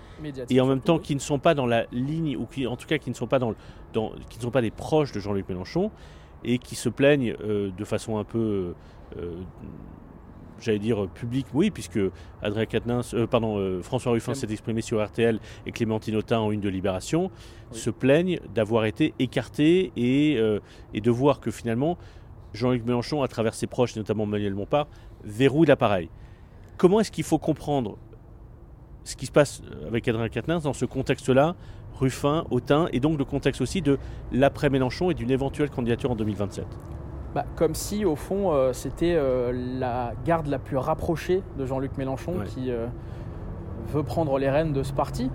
et 0.50 0.61
en 0.61 0.67
même 0.67 0.81
temps 0.81 0.99
qui 0.99 1.15
ne 1.15 1.21
sont 1.21 1.38
pas 1.38 1.55
dans 1.55 1.67
la 1.67 1.87
ligne, 1.93 2.37
ou 2.37 2.47
qui 2.47 2.67
en 2.67 2.77
tout 2.77 2.87
cas 2.87 2.99
qui 2.99 3.11
ne 3.11 3.15
sont 3.15 3.27
pas, 3.27 3.38
dans, 3.38 3.55
qui 4.29 4.38
ne 4.38 4.43
sont 4.43 4.50
pas 4.50 4.62
des 4.62 4.71
proches 4.71 5.12
de 5.12 5.21
Jean-Luc 5.21 5.49
Mélenchon, 5.49 5.91
et 6.45 6.59
qui 6.59 6.77
se 6.77 6.88
plaignent 6.88 7.35
de 7.37 7.85
façon 7.85 8.19
un 8.19 8.25
peu 8.25 8.75
j'allais 10.61 10.79
dire 10.79 11.09
public, 11.09 11.47
oui, 11.55 11.71
puisque 11.71 12.00
Adrien 12.43 12.67
Quatennens, 12.67 13.15
euh, 13.15 13.27
pardon, 13.27 13.59
euh, 13.59 13.83
François 13.83 14.12
Ruffin 14.12 14.35
s'est 14.35 14.50
exprimé 14.50 14.81
sur 14.81 15.05
RTL 15.05 15.38
et 15.67 15.73
Clémentine 15.73 16.17
Autain 16.17 16.38
en 16.38 16.50
une 16.50 16.61
de 16.61 16.69
Libération, 16.69 17.31
se 17.71 17.91
plaignent 17.91 18.41
d'avoir 18.55 18.85
été 18.85 19.15
écartés 19.19 19.93
et, 19.97 20.37
euh, 20.38 20.61
et, 20.95 21.00
de 21.00 21.11
voir 21.11 21.41
que 21.41 21.50
finalement 21.50 21.99
Jean-Luc 22.55 22.85
Mélenchon, 22.85 23.23
à 23.23 23.29
travers 23.29 23.55
ses 23.55 23.67
proches, 23.67 23.97
notamment 23.97 24.27
Manuel 24.27 24.55
Montpart, 24.55 24.88
verrouille 25.25 25.67
l'appareil. 25.67 26.09
Comment 26.79 27.01
est-ce 27.01 27.11
qu'il 27.11 27.25
faut 27.25 27.39
comprendre 27.39 27.99
ce 29.05 29.17
qui 29.17 29.27
se 29.27 29.33
passe 29.33 29.63
avec 29.87 30.07
Adrien 30.09 30.29
Quatennens 30.29 30.63
dans 30.63 30.73
ce 30.73 30.85
contexte-là, 30.85 31.57
Ruffin, 31.95 32.45
Autain, 32.51 32.89
et 32.93 33.01
donc 33.01 33.19
le 33.19 33.25
contexte 33.25 33.61
aussi 33.61 33.83
de 33.83 33.99
l'après-Mélenchon 34.33 35.11
et 35.11 35.15
d'une 35.15 35.31
éventuelle 35.31 35.71
candidature 35.71 36.13
en 36.13 36.17
2027 36.17 36.67
bah, 37.35 37.45
comme 37.57 37.75
si, 37.75 38.05
au 38.05 38.17
fond, 38.17 38.53
euh, 38.53 38.73
c'était 38.73 39.15
euh, 39.15 39.53
la 39.79 40.13
garde 40.25 40.47
la 40.47 40.59
plus 40.59 40.77
rapprochée 40.77 41.43
de 41.59 41.67
Jean-Luc 41.67 41.99
Mélenchon 41.99 42.37
qui 42.47 42.71
euh, 42.71 42.87
veut 43.93 44.03
prendre 44.03 44.39
les 44.39 44.49
rênes 44.49 44.73
de 44.73 44.83
ce 44.83 44.93
parti. 44.93 45.31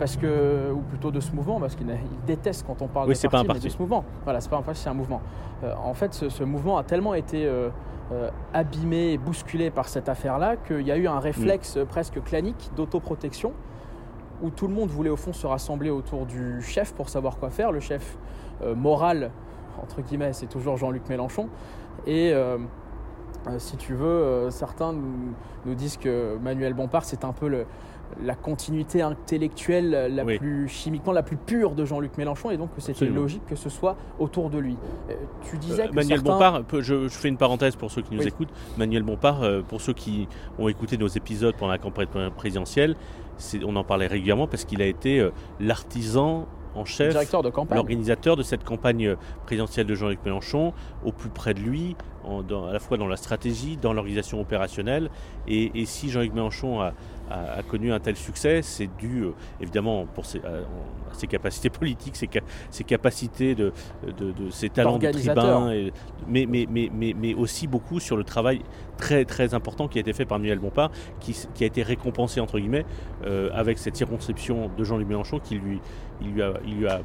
Parce 0.00 0.16
que, 0.16 0.72
ou 0.72 0.80
plutôt 0.80 1.12
de 1.12 1.20
ce 1.20 1.30
mouvement, 1.30 1.60
parce 1.60 1.76
qu'il 1.76 1.86
déteste 2.26 2.66
quand 2.66 2.82
on 2.82 2.88
parle 2.88 3.08
de, 3.08 3.28
parti, 3.28 3.46
Mais 3.46 3.60
de 3.60 3.68
ce 3.68 3.78
mouvement. 3.78 4.04
Voilà, 4.24 4.40
c'est 4.40 4.50
pas 4.50 4.56
un 4.56 4.62
parti, 4.62 4.80
c'est 4.80 4.88
un 4.88 4.94
mouvement. 4.94 5.20
en 5.62 5.94
fait, 5.94 6.12
ce, 6.12 6.42
mouvement 6.42 6.76
a 6.78 6.82
tellement 6.82 7.14
été 7.14 7.48
abîmé 8.52 9.12
et 9.12 9.18
bousculé 9.18 9.70
par 9.70 9.88
cette 9.88 10.08
affaire-là 10.08 10.56
qu'il 10.56 10.86
y 10.86 10.90
a 10.90 10.96
eu 10.96 11.06
un 11.06 11.20
réflexe 11.20 11.76
mm. 11.76 11.84
presque 11.84 12.24
clanique 12.24 12.70
d'autoprotection 12.74 13.52
où 14.42 14.50
tout 14.50 14.66
le 14.66 14.74
monde 14.74 14.88
voulait 14.88 15.10
au 15.10 15.16
fond 15.16 15.32
se 15.32 15.46
rassembler 15.46 15.90
autour 15.90 16.26
du 16.26 16.60
chef 16.62 16.92
pour 16.94 17.08
savoir 17.08 17.36
quoi 17.36 17.50
faire, 17.50 17.70
le 17.70 17.78
chef 17.78 18.16
moral 18.74 19.30
entre 19.82 20.02
guillemets, 20.02 20.32
c'est 20.32 20.46
toujours 20.46 20.76
Jean-Luc 20.76 21.08
Mélenchon. 21.08 21.48
Et 22.06 22.32
euh, 22.32 22.58
euh, 23.46 23.58
si 23.58 23.76
tu 23.76 23.94
veux, 23.94 24.06
euh, 24.06 24.50
certains 24.50 24.92
nous, 24.92 25.74
disent 25.74 25.96
que 25.96 26.36
Manuel 26.42 26.74
Bompard, 26.74 27.04
c'est 27.04 27.24
un 27.24 27.32
peu 27.32 27.64
la 28.24 28.34
continuité 28.34 29.02
intellectuelle 29.02 30.12
la 30.14 30.24
plus 30.24 30.68
chimiquement 30.68 31.12
la 31.12 31.22
plus 31.22 31.36
pure 31.36 31.72
de 31.72 31.84
Jean-Luc 31.84 32.16
Mélenchon 32.18 32.50
et 32.50 32.56
donc 32.56 32.74
que 32.74 32.80
c'était 32.80 33.06
logique 33.06 33.42
que 33.46 33.56
ce 33.56 33.68
soit 33.68 33.96
autour 34.18 34.50
de 34.50 34.58
lui. 34.58 34.76
tu 35.48 35.58
disais 35.58 35.88
que 35.88 35.94
Manuel 35.94 36.20
Bompard, 36.20 36.62
je, 36.80 37.08
fais 37.08 37.28
une 37.28 37.36
parenthèse 37.36 37.76
pour 37.76 37.90
ceux 37.90 38.02
qui 38.02 38.14
nous 38.14 38.26
écoutent. 38.26 38.52
Manuel 38.76 39.02
Bompard, 39.02 39.42
pour 39.68 39.80
ceux 39.80 39.92
qui 39.92 40.28
ont 40.58 40.68
écouté 40.68 40.96
nos 40.96 41.08
épisodes 41.08 41.54
pendant 41.56 41.72
la 41.72 41.78
campagne 41.78 42.08
présidentielle, 42.36 42.96
on 43.64 43.76
en 43.76 43.84
parlait 43.84 44.06
régulièrement 44.06 44.46
parce 44.46 44.64
qu'il 44.64 44.82
a 44.82 44.86
été 44.86 45.28
l'artisan 45.58 46.46
en 46.74 46.84
chef, 46.84 47.14
l'organisateur 47.70 48.36
de 48.36 48.42
cette 48.42 48.64
campagne 48.64 49.16
présidentielle 49.44 49.86
de 49.86 49.94
Jean-Luc 49.94 50.20
Mélenchon, 50.24 50.72
au 51.04 51.12
plus 51.12 51.30
près 51.30 51.54
de 51.54 51.60
lui, 51.60 51.96
à 52.24 52.72
la 52.72 52.78
fois 52.78 52.96
dans 52.96 53.08
la 53.08 53.16
stratégie, 53.16 53.76
dans 53.76 53.92
l'organisation 53.92 54.40
opérationnelle. 54.40 55.10
Et, 55.48 55.84
si 55.84 56.10
Jean-Luc 56.10 56.32
Mélenchon 56.32 56.80
a, 56.80 56.92
connu 57.68 57.92
un 57.92 58.00
tel 58.00 58.16
succès, 58.16 58.62
c'est 58.62 58.88
dû 58.98 59.22
euh, 59.22 59.32
évidemment 59.60 60.06
pour 60.06 60.26
ses, 60.26 60.38
à, 60.38 60.64
ses, 61.12 61.26
capacités 61.26 61.70
politiques, 61.80 62.16
ses, 62.16 62.28
ses 62.70 62.84
capacités 62.84 63.54
de, 63.54 63.72
ses 64.50 64.68
talents 64.68 64.98
de 64.98 65.10
tribun, 65.10 65.72
mais, 66.28 66.46
mais, 66.46 66.66
mais, 66.68 67.14
mais, 67.16 67.34
aussi 67.34 67.66
beaucoup 67.66 68.00
sur 68.00 68.16
le 68.16 68.24
travail 68.24 68.62
très 68.96 69.24
très 69.24 69.54
important 69.54 69.88
qui 69.88 69.98
a 69.98 70.00
été 70.00 70.12
fait 70.12 70.24
par 70.24 70.38
Michel 70.38 70.58
Bompard, 70.58 70.90
qui, 71.20 71.36
qui 71.54 71.64
a 71.64 71.66
été 71.66 71.82
récompensé 71.82 72.40
entre 72.40 72.58
guillemets 72.58 72.84
euh, 73.24 73.50
avec 73.52 73.78
cette 73.78 73.96
circonscription 73.96 74.70
de 74.76 74.84
Jean-Luc 74.84 75.08
Mélenchon 75.08 75.38
qui 75.38 75.56
lui, 75.56 75.80
il 76.20 76.32
lui 76.32 76.42
a, 76.42 76.54
il 76.66 76.78
lui 76.78 76.88
a 76.88 77.00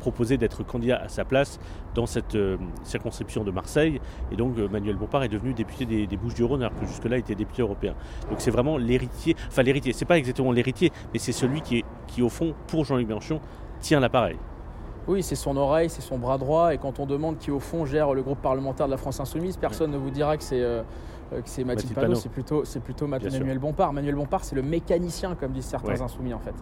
proposé 0.00 0.36
d'être 0.36 0.64
candidat 0.64 0.96
à 0.96 1.08
sa 1.08 1.24
place 1.24 1.60
dans 1.94 2.06
cette 2.06 2.34
euh, 2.34 2.56
circonscription 2.82 3.44
de 3.44 3.50
Marseille. 3.50 4.00
Et 4.32 4.36
donc 4.36 4.58
euh, 4.58 4.68
Manuel 4.68 4.96
Bompard 4.96 5.22
est 5.22 5.28
devenu 5.28 5.54
député 5.54 5.86
des, 5.86 6.16
Bouches-du-Rhône, 6.16 6.62
alors 6.62 6.78
que 6.78 6.86
jusque-là 6.86 7.16
il 7.16 7.20
était 7.20 7.34
député 7.34 7.62
européen. 7.62 7.94
Donc 8.28 8.40
c'est 8.40 8.50
vraiment 8.50 8.76
l'héritier, 8.76 9.36
enfin 9.46 9.62
l'héritier, 9.62 9.92
c'est 9.92 10.04
pas 10.04 10.18
exactement 10.18 10.52
l'héritier, 10.52 10.90
mais 11.12 11.18
c'est 11.18 11.32
celui 11.32 11.62
qui, 11.62 11.78
est, 11.78 11.84
qui 12.08 12.22
au 12.22 12.28
fond, 12.28 12.54
pour 12.66 12.84
Jean-Luc 12.84 13.06
Mélenchon, 13.06 13.40
tient 13.80 14.00
l'appareil. 14.00 14.36
Oui, 15.08 15.22
c'est 15.22 15.34
son 15.34 15.56
oreille, 15.56 15.88
c'est 15.88 16.02
son 16.02 16.18
bras 16.18 16.38
droit. 16.38 16.74
Et 16.74 16.78
quand 16.78 17.00
on 17.00 17.06
demande 17.06 17.38
qui, 17.38 17.50
au 17.50 17.58
fond, 17.58 17.86
gère 17.86 18.12
le 18.12 18.22
groupe 18.22 18.40
parlementaire 18.40 18.86
de 18.86 18.90
la 18.90 18.96
France 18.96 19.18
Insoumise, 19.18 19.56
personne 19.56 19.90
ne 19.90 19.96
vous 19.96 20.10
dira 20.10 20.36
que 20.36 20.42
c'est 20.42 20.60
euh, 20.60 20.82
Mathilde 21.64 21.94
Panot, 21.94 22.14
c'est 22.14 22.28
plutôt, 22.28 22.62
plutôt 22.84 23.06
Manuel 23.06 23.58
Bompard. 23.58 23.92
Manuel 23.92 24.14
Bompard, 24.14 24.44
c'est 24.44 24.56
le 24.56 24.62
mécanicien, 24.62 25.34
comme 25.34 25.52
disent 25.52 25.66
certains 25.66 26.00
insoumis, 26.00 26.34
en 26.34 26.40
fait 26.40 26.54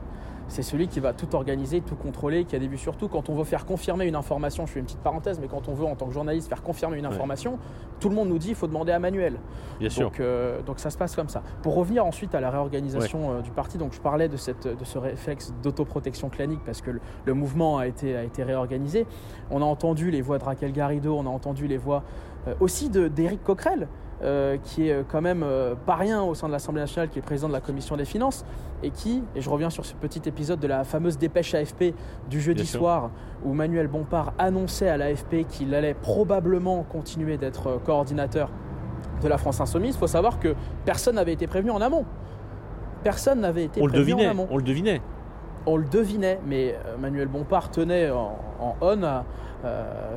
c'est 0.49 0.63
celui 0.63 0.89
qui 0.89 0.99
va 0.99 1.13
tout 1.13 1.35
organiser, 1.35 1.83
tout 1.83 1.95
contrôler, 1.95 2.45
qui 2.45 2.57
a 2.57 2.59
des 2.59 2.69
vues 2.69 2.79
sur 2.79 2.97
tout. 2.97 3.09
Quand 3.09 3.29
on 3.29 3.35
veut 3.35 3.45
faire 3.45 3.67
confirmer 3.67 4.07
une 4.07 4.17
information, 4.17 4.67
je 4.67 4.73
fais 4.73 4.81
une 4.81 4.87
petite 4.87 5.01
parenthèse, 5.01 5.39
mais 5.41 5.47
quand 5.47 5.69
on 5.69 5.75
veut 5.75 5.85
en 5.85 5.95
tant 5.95 6.07
que 6.07 6.15
journaliste 6.15 6.49
faire 6.49 6.63
confirmer 6.63 6.99
une 6.99 7.07
information, 7.07 7.59
tout 8.01 8.09
le 8.09 8.15
monde 8.15 8.29
nous 8.29 8.39
dit 8.39 8.49
qu'il 8.49 8.57
faut 8.57 8.67
demander 8.67 8.93
à 8.93 8.99
Manuel. 8.99 9.35
Bien 9.79 9.89
donc, 9.89 9.93
sûr. 9.93 10.11
Euh, 10.21 10.63
donc 10.63 10.81
ça 10.81 10.91
se 10.91 10.97
passe 10.97 11.15
comme 11.15 11.29
ça. 11.29 11.43
Pour 11.63 11.75
revenir 11.75 12.05
ensuite 12.05 12.35
à 12.35 12.41
la 12.41 12.51
réorganisation 12.51 13.33
euh, 13.33 13.41
du 13.41 13.51
parti, 13.51 13.77
donc 13.77 13.93
je 13.93 14.01
parlais 14.01 14.29
de, 14.29 14.37
cette, 14.37 14.67
de 14.67 14.85
ce 14.85 14.99
réflexe 14.99 15.53
d'autoprotection 15.63 16.31
clanique 16.31 16.61
parce 16.65 16.81
que 16.81 16.93
le, 17.25 17.35
mouvement 17.35 17.79
a 17.79 17.87
été, 17.87 18.17
a 18.17 18.25
été 18.25 18.43
réorganisé. 18.43 19.07
On 19.51 19.61
a 19.61 19.67
entendu 19.67 20.11
les 20.11 20.23
voix 20.23 20.39
de 20.39 20.45
Raquel 20.45 20.73
Garrido, 20.73 21.15
on 21.17 21.27
a 21.27 21.31
entendu 21.31 21.67
les 21.67 21.77
voix 21.77 22.03
euh, 22.47 22.55
aussi 22.61 22.89
d'Éric 22.89 23.45
Coquerel. 23.45 23.89
Euh, 24.21 24.57
qui 24.65 24.89
est 24.89 24.93
euh, 24.93 25.03
quand 25.09 25.21
même 25.21 25.45
euh, 25.45 25.77
pas 25.87 25.95
rien 25.95 26.21
au 26.25 26.35
sein 26.35 26.49
de 26.49 26.53
l'Assemblée 26.53 26.81
nationale, 26.81 27.09
qui 27.09 27.21
est 27.21 27.23
président 27.23 27.47
de 27.47 27.53
la 27.53 27.61
commission 27.61 27.97
des 27.97 28.05
finances, 28.05 28.45
et 28.83 28.91
qui, 28.91 29.23
et 29.37 29.41
je 29.41 29.49
reviens 29.49 29.71
sur 29.71 29.87
ce 29.87 29.95
petit 29.95 30.23
épisode 30.27 30.59
de 30.59 30.67
la 30.67 30.83
fameuse 30.83 31.19
dépêche 31.19 31.55
AFP 31.55 31.95
du 32.29 32.41
jeudi 32.41 32.67
soir, 32.67 33.13
où 33.45 33.53
Manuel 33.53 33.87
Bompard 33.87 34.33
annonçait 34.37 34.89
à 34.89 34.97
l'AFP 34.97 35.47
qu'il 35.49 35.73
allait 35.73 35.95
probablement 35.95 36.83
continuer 36.83 37.37
d'être 37.37 37.81
coordinateur 37.85 38.51
de 39.23 39.29
la 39.29 39.39
France 39.39 39.61
Insoumise, 39.61 39.95
il 39.95 39.99
faut 39.99 40.09
savoir 40.09 40.41
que 40.41 40.57
personne 40.85 41.15
n'avait 41.15 41.35
été 41.35 41.47
prévenu 41.47 41.71
en 41.71 41.81
amont. 41.81 42.05
Personne 43.05 43.41
n'avait 43.41 43.65
été 43.65 43.81
prévenu 43.81 44.15
en 44.15 44.31
amont. 44.31 44.49
On 44.51 44.57
le 44.57 44.65
devinait. 44.65 45.01
On 45.65 45.77
le 45.77 45.85
devinait, 45.85 46.41
mais 46.45 46.77
Manuel 47.01 47.29
Bompard 47.29 47.71
tenait 47.71 48.11
en, 48.11 48.37
on 48.81 49.23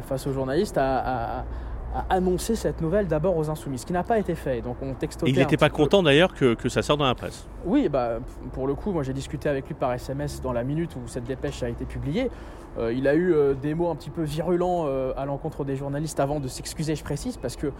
face 0.01 0.25
aux 0.25 0.33
journalistes 0.33 0.79
à 0.79 1.45
a 1.93 2.05
annoncé 2.09 2.55
cette 2.55 2.81
nouvelle 2.81 3.07
d'abord 3.07 3.35
aux 3.37 3.49
insoumis, 3.49 3.77
ce 3.77 3.85
qui 3.85 3.93
n'a 3.93 4.03
pas 4.03 4.17
été 4.17 4.35
fait. 4.35 4.61
Donc 4.61 4.77
on 4.81 4.95
il 5.25 5.35
n'était 5.35 5.57
pas 5.57 5.69
content 5.69 6.03
d'ailleurs 6.03 6.33
que, 6.33 6.53
que, 6.53 6.69
ça 6.69 6.81
sorte 6.81 6.99
dans 6.99 7.05
la 7.05 7.15
presse. 7.15 7.45
Oui, 7.65 7.89
bah, 7.89 8.19
pour 8.53 8.67
le 8.67 8.75
coup, 8.75 8.91
moi 8.91 9.03
j'ai 9.03 9.13
discuté 9.13 9.49
avec 9.49 9.67
lui 9.67 9.73
par 9.73 9.91
SMS 9.93 10.41
dans 10.41 10.53
la 10.53 10.63
minute 10.63 10.95
où 10.95 11.07
cette 11.07 11.25
dépêche 11.25 11.63
a 11.63 11.69
été 11.69 11.85
publiée. 11.85 12.29
Euh, 12.77 12.93
il 12.93 13.07
a 13.07 13.15
eu 13.15 13.33
euh, 13.33 13.53
des 13.53 13.73
mots 13.73 13.89
un 13.89 13.95
petit 13.95 14.09
peu 14.09 14.23
virulents 14.23 14.85
euh, 14.85 15.11
à 15.17 15.25
l'encontre 15.25 15.65
des 15.65 15.75
journalistes 15.75 16.19
avant 16.19 16.39
de 16.39 16.47
s'excuser, 16.47 16.95
je 16.95 17.03
précise, 17.03 17.37
parce 17.37 17.55
que 17.55 17.71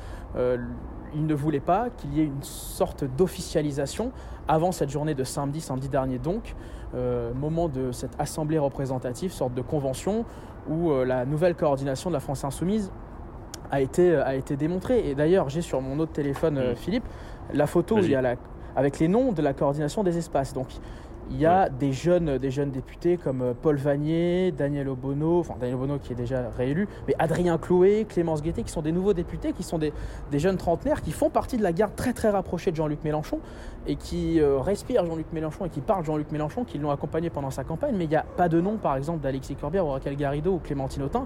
il 1.13 1.25
ne 1.25 1.33
voulait 1.33 1.59
pas 1.59 1.89
qu'il 1.89 2.13
y 2.13 2.21
ait 2.21 2.25
une 2.25 2.41
sorte 2.41 3.03
d'officialisation 3.03 4.13
avant 4.47 4.71
cette 4.71 4.89
journée 4.89 5.13
de 5.13 5.25
samedi, 5.25 5.59
samedi 5.59 5.89
dernier 5.89 6.19
donc, 6.19 6.55
moment 7.35 7.67
de 7.67 7.91
cette 7.91 8.13
assemblée 8.17 8.57
représentative, 8.57 9.33
sorte 9.33 9.53
de 9.53 9.61
convention 9.61 10.23
où 10.69 10.93
la 11.03 11.25
nouvelle 11.25 11.55
coordination 11.55 12.09
de 12.09 12.13
la 12.13 12.21
France 12.21 12.45
insoumise 12.45 12.91
a 13.71 13.81
été, 13.81 14.15
a 14.15 14.35
été 14.35 14.55
démontré. 14.55 15.09
Et 15.09 15.15
d'ailleurs, 15.15 15.49
j'ai 15.49 15.61
sur 15.61 15.81
mon 15.81 15.99
autre 15.99 16.11
téléphone, 16.11 16.57
euh, 16.57 16.75
Philippe, 16.75 17.05
la 17.53 17.67
photo 17.67 17.97
il 17.99 18.11
y 18.11 18.15
a 18.15 18.21
la, 18.21 18.35
avec 18.75 18.99
les 18.99 19.07
noms 19.07 19.31
de 19.31 19.41
la 19.41 19.53
coordination 19.53 20.03
des 20.03 20.17
espaces. 20.17 20.53
Donc, 20.53 20.67
il 21.29 21.39
y 21.39 21.45
a 21.45 21.69
des, 21.69 21.93
jeunes, 21.93 22.37
des 22.37 22.51
jeunes 22.51 22.71
députés 22.71 23.15
comme 23.15 23.41
euh, 23.41 23.53
Paul 23.59 23.77
Vanier, 23.77 24.51
Daniel 24.51 24.89
Obono, 24.89 25.39
enfin 25.39 25.53
Daniel 25.59 25.75
Obono 25.75 25.97
qui 25.97 26.11
est 26.11 26.15
déjà 26.15 26.49
réélu, 26.57 26.89
mais 27.07 27.15
Adrien 27.19 27.57
Clouet, 27.57 28.05
Clémence 28.07 28.41
Guettet, 28.41 28.63
qui 28.63 28.71
sont 28.71 28.81
des 28.81 28.91
nouveaux 28.91 29.13
députés, 29.13 29.53
qui 29.53 29.63
sont 29.63 29.77
des, 29.77 29.93
des, 30.29 30.39
jeunes 30.39 30.57
trentenaires, 30.57 31.01
qui 31.01 31.11
font 31.11 31.29
partie 31.29 31.55
de 31.55 31.63
la 31.63 31.71
garde 31.71 31.95
très 31.95 32.11
très 32.11 32.29
rapprochée 32.29 32.71
de 32.71 32.75
Jean-Luc 32.75 33.03
Mélenchon 33.05 33.39
et 33.87 33.95
qui 33.95 34.41
euh, 34.41 34.59
respirent 34.59 35.05
Jean-Luc 35.05 35.27
Mélenchon 35.31 35.65
et 35.65 35.69
qui 35.69 35.79
parlent 35.79 36.03
Jean-Luc 36.03 36.31
Mélenchon, 36.31 36.65
qui 36.65 36.77
l'ont 36.77 36.91
accompagné 36.91 37.29
pendant 37.29 37.51
sa 37.51 37.63
campagne. 37.63 37.95
Mais 37.97 38.05
il 38.05 38.09
n'y 38.09 38.15
a 38.15 38.25
pas 38.35 38.49
de 38.49 38.59
nom, 38.59 38.75
par 38.75 38.97
exemple, 38.97 39.21
d'Alexis 39.21 39.55
Corbière 39.55 39.85
ou 39.85 39.91
Raquel 39.91 40.17
Garrido 40.17 40.55
ou 40.55 40.59
Clémentine 40.59 41.03
Autain 41.03 41.25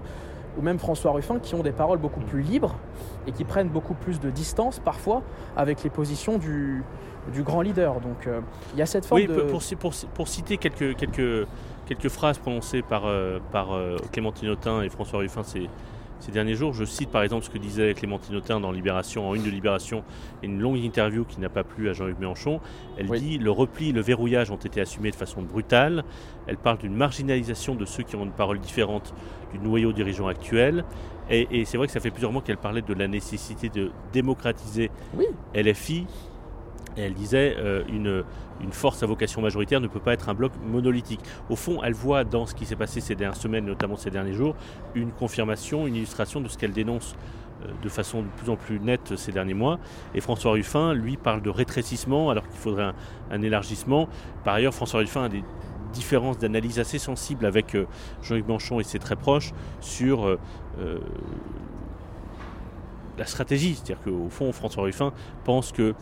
ou 0.58 0.62
même 0.62 0.78
François 0.78 1.12
Ruffin, 1.12 1.38
qui 1.38 1.54
ont 1.54 1.62
des 1.62 1.72
paroles 1.72 1.98
beaucoup 1.98 2.20
plus 2.20 2.42
libres 2.42 2.76
et 3.26 3.32
qui 3.32 3.44
prennent 3.44 3.68
beaucoup 3.68 3.94
plus 3.94 4.20
de 4.20 4.30
distance 4.30 4.78
parfois 4.78 5.22
avec 5.56 5.82
les 5.82 5.90
positions 5.90 6.38
du, 6.38 6.82
du 7.32 7.42
grand 7.42 7.60
leader. 7.60 8.00
Donc 8.00 8.26
euh, 8.26 8.40
il 8.74 8.78
y 8.78 8.82
a 8.82 8.86
cette 8.86 9.06
forme 9.06 9.20
oui, 9.20 9.26
Pour, 9.26 9.62
pour, 9.78 9.92
pour, 10.14 10.28
citer 10.28 10.56
quelques, 10.56 10.96
quelques, 10.96 11.46
quelques 11.86 12.08
phrases 12.08 12.38
prononcées 12.38 12.82
par, 12.82 13.06
euh, 13.06 13.38
par 13.52 13.72
euh, 13.74 13.96
Clémentine 14.12 14.50
Autain 14.50 14.82
et 14.82 14.88
François 14.88 15.20
Ruffin 15.20 15.42
ces, 15.42 15.68
ces 16.20 16.32
derniers 16.32 16.54
jours. 16.54 16.72
Je 16.72 16.84
cite 16.84 17.10
par 17.10 17.22
exemple 17.22 17.44
ce 17.44 17.50
que 17.50 17.58
disait 17.58 17.94
Clémentine 17.94 18.36
Autain 18.36 18.60
dans 18.60 18.72
Libération, 18.72 19.28
en 19.28 19.34
une 19.34 19.42
de 19.42 19.50
Libération, 19.50 20.04
une 20.42 20.60
longue 20.60 20.78
interview 20.78 21.24
qui 21.24 21.40
n'a 21.40 21.48
pas 21.48 21.64
plu 21.64 21.88
à 21.88 21.92
Jean-Luc 21.92 22.18
Mélenchon. 22.18 22.60
Elle 22.98 23.08
dit 23.08 23.38
Le 23.38 23.50
repli, 23.50 23.92
le 23.92 24.00
verrouillage 24.00 24.50
ont 24.50 24.56
été 24.56 24.80
assumés 24.80 25.10
de 25.10 25.16
façon 25.16 25.42
brutale. 25.42 26.04
Elle 26.46 26.56
parle 26.56 26.78
d'une 26.78 26.94
marginalisation 26.94 27.74
de 27.74 27.84
ceux 27.84 28.02
qui 28.02 28.16
ont 28.16 28.24
une 28.24 28.32
parole 28.32 28.58
différente 28.58 29.14
du 29.52 29.58
noyau 29.58 29.92
dirigeant 29.92 30.26
actuel. 30.26 30.84
Et, 31.28 31.64
c'est 31.64 31.76
vrai 31.76 31.88
que 31.88 31.92
ça 31.92 31.98
fait 31.98 32.10
plusieurs 32.10 32.30
mois 32.30 32.42
qu'elle 32.42 32.56
parlait 32.56 32.82
de 32.82 32.94
la 32.94 33.08
nécessité 33.08 33.68
de 33.68 33.90
démocratiser 34.12 34.90
LFI. 35.54 36.06
Elle 36.96 37.14
disait 37.14 37.56
euh, 37.58 37.82
une, 37.88 38.24
force 38.72 39.02
à 39.02 39.06
vocation 39.06 39.42
majoritaire 39.42 39.80
ne 39.80 39.86
peut 39.86 40.00
pas 40.00 40.14
être 40.14 40.28
un 40.28 40.34
bloc 40.34 40.52
monolithique. 40.64 41.20
Au 41.50 41.56
fond, 41.56 41.82
elle 41.82 41.92
voit 41.92 42.24
dans 42.24 42.46
ce 42.46 42.54
qui 42.54 42.64
s'est 42.64 42.76
passé 42.76 43.00
ces 43.00 43.14
dernières 43.14 43.36
semaines, 43.36 43.66
notamment 43.66 43.96
ces 43.96 44.10
derniers 44.10 44.32
jours, 44.32 44.54
une 44.94 45.12
confirmation, 45.12 45.86
une 45.86 45.94
illustration 45.94 46.40
de 46.40 46.48
ce 46.48 46.56
qu'elle 46.56 46.72
dénonce 46.72 47.14
euh, 47.64 47.68
de 47.82 47.88
façon 47.88 48.22
de 48.22 48.28
plus 48.38 48.50
en 48.50 48.56
plus 48.56 48.80
nette 48.80 49.16
ces 49.16 49.32
derniers 49.32 49.54
mois. 49.54 49.78
Et 50.14 50.20
François 50.20 50.52
Ruffin, 50.52 50.94
lui, 50.94 51.16
parle 51.16 51.42
de 51.42 51.50
rétrécissement 51.50 52.30
alors 52.30 52.48
qu'il 52.48 52.58
faudrait 52.58 52.92
un, 53.30 53.42
élargissement. 53.42 54.08
Par 54.44 54.54
ailleurs, 54.54 54.74
François 54.74 55.00
Ruffin 55.00 55.24
a 55.24 55.28
des 55.28 55.44
différences 55.92 56.38
d'analyse 56.38 56.78
assez 56.78 56.98
sensibles 56.98 57.46
avec 57.46 57.74
euh, 57.74 57.86
Jean-Luc 58.22 58.46
Mélenchon 58.46 58.80
et 58.80 58.84
ses 58.84 58.98
très 58.98 59.16
proches 59.16 59.52
sur 59.80 60.38
la 63.18 63.26
stratégie. 63.26 63.74
C'est-à-dire 63.74 64.02
qu'au 64.02 64.28
fond, 64.28 64.52
François 64.52 64.84
Ruffin 64.84 65.12
pense 65.44 65.72
que 65.72 65.94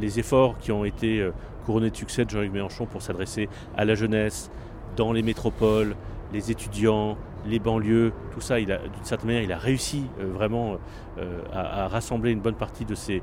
les 0.00 0.18
efforts 0.18 0.58
qui 0.58 0.72
ont 0.72 0.84
été 0.84 1.28
couronné 1.64 1.90
de 1.90 1.96
succès 1.96 2.24
de 2.24 2.30
Jean-Luc 2.30 2.52
Mélenchon 2.52 2.86
pour 2.86 3.02
s'adresser 3.02 3.48
à 3.76 3.84
la 3.84 3.94
jeunesse, 3.94 4.50
dans 4.96 5.12
les 5.12 5.22
métropoles, 5.22 5.94
les 6.32 6.50
étudiants, 6.50 7.16
les 7.46 7.58
banlieues, 7.58 8.12
tout 8.32 8.40
ça, 8.40 8.60
d'une 8.60 8.78
certaine 9.02 9.26
manière, 9.26 9.42
il 9.42 9.52
a 9.52 9.58
réussi 9.58 10.04
euh, 10.20 10.30
vraiment 10.32 10.76
euh, 11.18 11.42
à, 11.52 11.88
rassembler 11.88 12.30
une 12.30 12.40
bonne 12.40 12.54
partie 12.54 12.84
de 12.84 12.94
ces, 12.94 13.22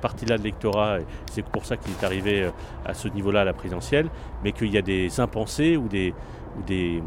parties-là 0.00 0.36
de 0.36 0.42
l'électorat. 0.42 0.98
C'est 1.30 1.44
pour 1.44 1.64
ça 1.64 1.76
qu'il 1.76 1.92
est 1.92 2.04
arrivé 2.04 2.42
euh, 2.42 2.50
à 2.84 2.94
ce 2.94 3.08
niveau-là 3.08 3.42
à 3.42 3.44
la 3.44 3.52
présidentielle, 3.52 4.08
mais 4.42 4.52
qu'il 4.52 4.70
y 4.72 4.78
a 4.78 4.82
des 4.82 5.20
impensés 5.20 5.76
ou 5.76 5.88
des, 5.88 6.12
ou 6.58 6.62
des 6.62 7.02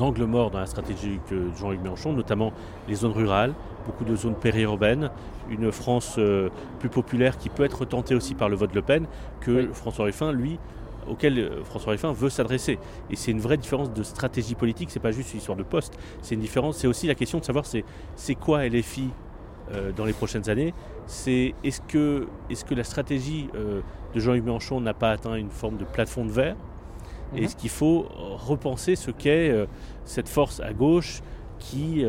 angles 0.00 0.24
morts 0.24 0.50
dans 0.50 0.60
la 0.60 0.66
stratégie 0.66 1.20
de 1.30 1.50
Jean-Luc 1.56 1.80
Mélenchon, 1.80 2.12
notamment 2.12 2.52
les 2.88 2.94
zones 2.94 3.12
rurales, 3.12 3.54
beaucoup 3.86 4.04
de 4.04 4.14
zones 4.14 4.36
périurbaines, 4.36 5.10
une 5.52 5.70
France 5.70 6.16
euh, 6.18 6.48
plus 6.80 6.88
populaire 6.88 7.38
qui 7.38 7.48
peut 7.48 7.64
être 7.64 7.84
tentée 7.84 8.14
aussi 8.14 8.34
par 8.34 8.48
le 8.48 8.56
vote 8.56 8.74
Le 8.74 8.82
Pen 8.82 9.06
que 9.40 9.72
François 9.72 10.06
Ruffin, 10.06 10.32
lui, 10.32 10.58
auquel 11.08 11.38
euh, 11.38 11.64
François 11.64 11.92
Ruffin 11.92 12.12
veut 12.12 12.30
s'adresser. 12.30 12.78
Et 13.10 13.16
c'est 13.16 13.30
une 13.30 13.40
vraie 13.40 13.56
différence 13.56 13.92
de 13.92 14.02
stratégie 14.02 14.54
politique, 14.54 14.90
c'est 14.90 15.00
pas 15.00 15.12
juste 15.12 15.32
une 15.32 15.38
histoire 15.38 15.58
de 15.58 15.62
poste, 15.62 15.98
c'est 16.22 16.34
une 16.34 16.40
différence, 16.40 16.78
c'est 16.78 16.86
aussi 16.86 17.06
la 17.06 17.14
question 17.14 17.38
de 17.38 17.44
savoir 17.44 17.66
c'est, 17.66 17.84
c'est 18.16 18.34
quoi 18.34 18.66
LFI 18.66 19.10
euh, 19.72 19.92
dans 19.92 20.04
les 20.04 20.12
prochaines 20.12 20.48
années. 20.48 20.74
C'est 21.06 21.54
est-ce 21.64 21.80
que, 21.82 22.26
est-ce 22.50 22.64
que 22.64 22.74
la 22.74 22.84
stratégie 22.84 23.48
de 23.52 24.20
Jean-Luc 24.20 24.44
Mélenchon 24.44 24.80
n'a 24.80 24.94
pas 24.94 25.10
atteint 25.10 25.34
une 25.34 25.50
forme 25.50 25.76
de 25.76 25.84
plafond 25.84 26.24
de 26.24 26.30
verre? 26.30 26.56
Mhm. 27.32 27.42
Est-ce 27.42 27.56
qu'il 27.56 27.70
faut 27.70 28.06
repenser 28.10 28.94
ce 28.94 29.10
qu'est 29.10 29.52
cette 30.04 30.28
force 30.28 30.60
à 30.60 30.72
gauche 30.72 31.22
qui, 31.58 32.04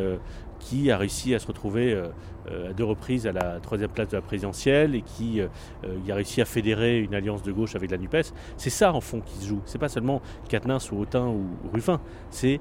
qui 0.63 0.91
a 0.91 0.97
réussi 0.97 1.35
à 1.35 1.39
se 1.39 1.47
retrouver 1.47 1.93
euh, 1.93 2.07
euh, 2.49 2.69
à 2.69 2.73
deux 2.73 2.85
reprises 2.85 3.27
à 3.27 3.33
la 3.33 3.59
troisième 3.59 3.89
place 3.89 4.07
de 4.07 4.15
la 4.15 4.21
présidentielle 4.21 4.95
et 4.95 5.01
qui, 5.01 5.41
euh, 5.41 5.47
a 6.09 6.15
réussi 6.15 6.41
à 6.41 6.45
fédérer 6.45 6.99
une 6.99 7.13
alliance 7.13 7.43
de 7.43 7.51
gauche 7.51 7.75
avec 7.75 7.91
la 7.91 7.97
NUPES. 7.97 8.33
C'est 8.57 8.69
ça 8.69 8.93
en 8.93 9.01
fond 9.01 9.19
qui 9.19 9.37
se 9.37 9.47
joue. 9.47 9.61
C'est 9.65 9.77
pas 9.77 9.89
seulement 9.89 10.21
Quatennens 10.47 10.91
ou 10.91 10.99
Autain 10.99 11.27
ou 11.27 11.45
Ruffin. 11.73 11.99
C'est 12.29 12.59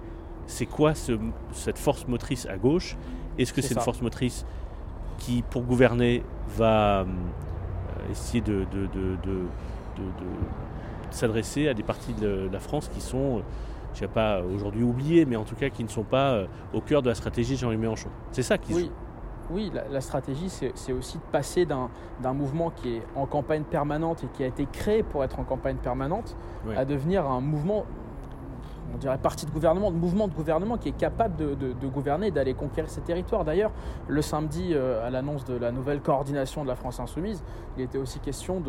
c'est 0.49 0.67
quoi 0.67 0.93
cette 0.95 1.79
force 1.79 2.09
motrice 2.09 2.47
à 2.47 2.57
gauche? 2.57 2.97
Est-ce 3.39 3.53
que 3.53 3.63
c'est 3.63 3.75
une 3.75 3.81
force 3.81 4.03
motrice 4.03 4.45
qui, 5.19 5.43
pour 5.43 5.63
gouverner, 5.63 6.25
va 6.57 7.07
essayer 8.11 8.41
de, 8.41 8.67
de, 8.73 8.89
de 8.93 9.47
s'adresser 11.13 11.69
à 11.69 11.75
des 11.75 11.85
parties 11.85 12.13
de 12.15 12.49
la 12.53 12.59
France 12.59 12.91
qui 12.93 13.01
sont 13.01 13.43
je 13.95 14.03
ne 14.03 14.09
sais 14.09 14.13
pas 14.13 14.41
aujourd'hui 14.43 14.83
oubliés, 14.83 15.25
mais 15.25 15.37
en 15.37 15.45
tout 15.45 15.55
cas 15.55 15.69
qui 15.69 15.85
ne 15.85 15.89
sont 15.89 16.05
pas 16.05 16.33
euh, 16.33 16.47
au 16.73 16.81
cœur 16.81 17.03
de 17.03 17.09
la 17.09 17.15
stratégie 17.15 17.55
de 17.55 17.59
Jean-Luc 17.59 17.81
Mélenchon. 17.81 18.09
C'est 18.31 18.43
ça 18.43 18.59
qui 18.59 18.75
oui. 18.75 18.91
Oui, 19.51 19.71
la, 19.91 20.01
stratégie, 20.01 20.49
c'est 20.49 20.93
aussi 20.93 21.19
de 21.19 21.23
passer 21.31 21.67
d'un 21.67 22.33
mouvement 22.33 22.71
qui 22.71 22.97
est 22.97 23.03
en 23.17 23.27
campagne 23.27 23.65
permanente 23.65 24.25
et 24.25 24.29
qui 24.29 24.45
a 24.45 24.47
été 24.47 24.67
créé 24.71 25.03
pour 25.03 25.25
être 25.25 25.39
en 25.41 25.45
campagne 25.45 25.77
permanente 25.77 26.37
à 26.77 26.85
devenir 26.85 27.27
un 27.27 27.41
mouvement, 27.41 27.85
on 28.95 28.99
dirait 28.99 29.19
parti 29.19 29.45
de 29.45 29.51
gouvernement, 29.51 29.91
de 29.91 29.97
mouvement 29.97 30.29
de 30.29 30.33
gouvernement 30.33 30.79
qui 30.79 30.89
est 30.89 30.97
capable 30.97 31.37
de, 31.37 31.89
gouverner 31.89 32.29
et 32.29 32.31
d'aller 32.31 32.55
conquérir 32.55 32.89
ses 32.89 33.01
territoires. 33.01 33.45
D'ailleurs, 33.45 33.73
le 34.09 34.23
samedi, 34.23 34.71
euh, 34.73 35.07
à 35.07 35.11
l'annonce 35.11 35.45
de 35.45 35.55
la 35.55 35.73
nouvelle 35.73 36.01
coordination 36.01 36.63
de 36.63 36.69
la 36.69 36.77
France 36.77 37.01
Insoumise, 37.01 37.43
il 37.77 37.83
était 37.83 37.99
aussi 37.99 38.21
question 38.21 38.63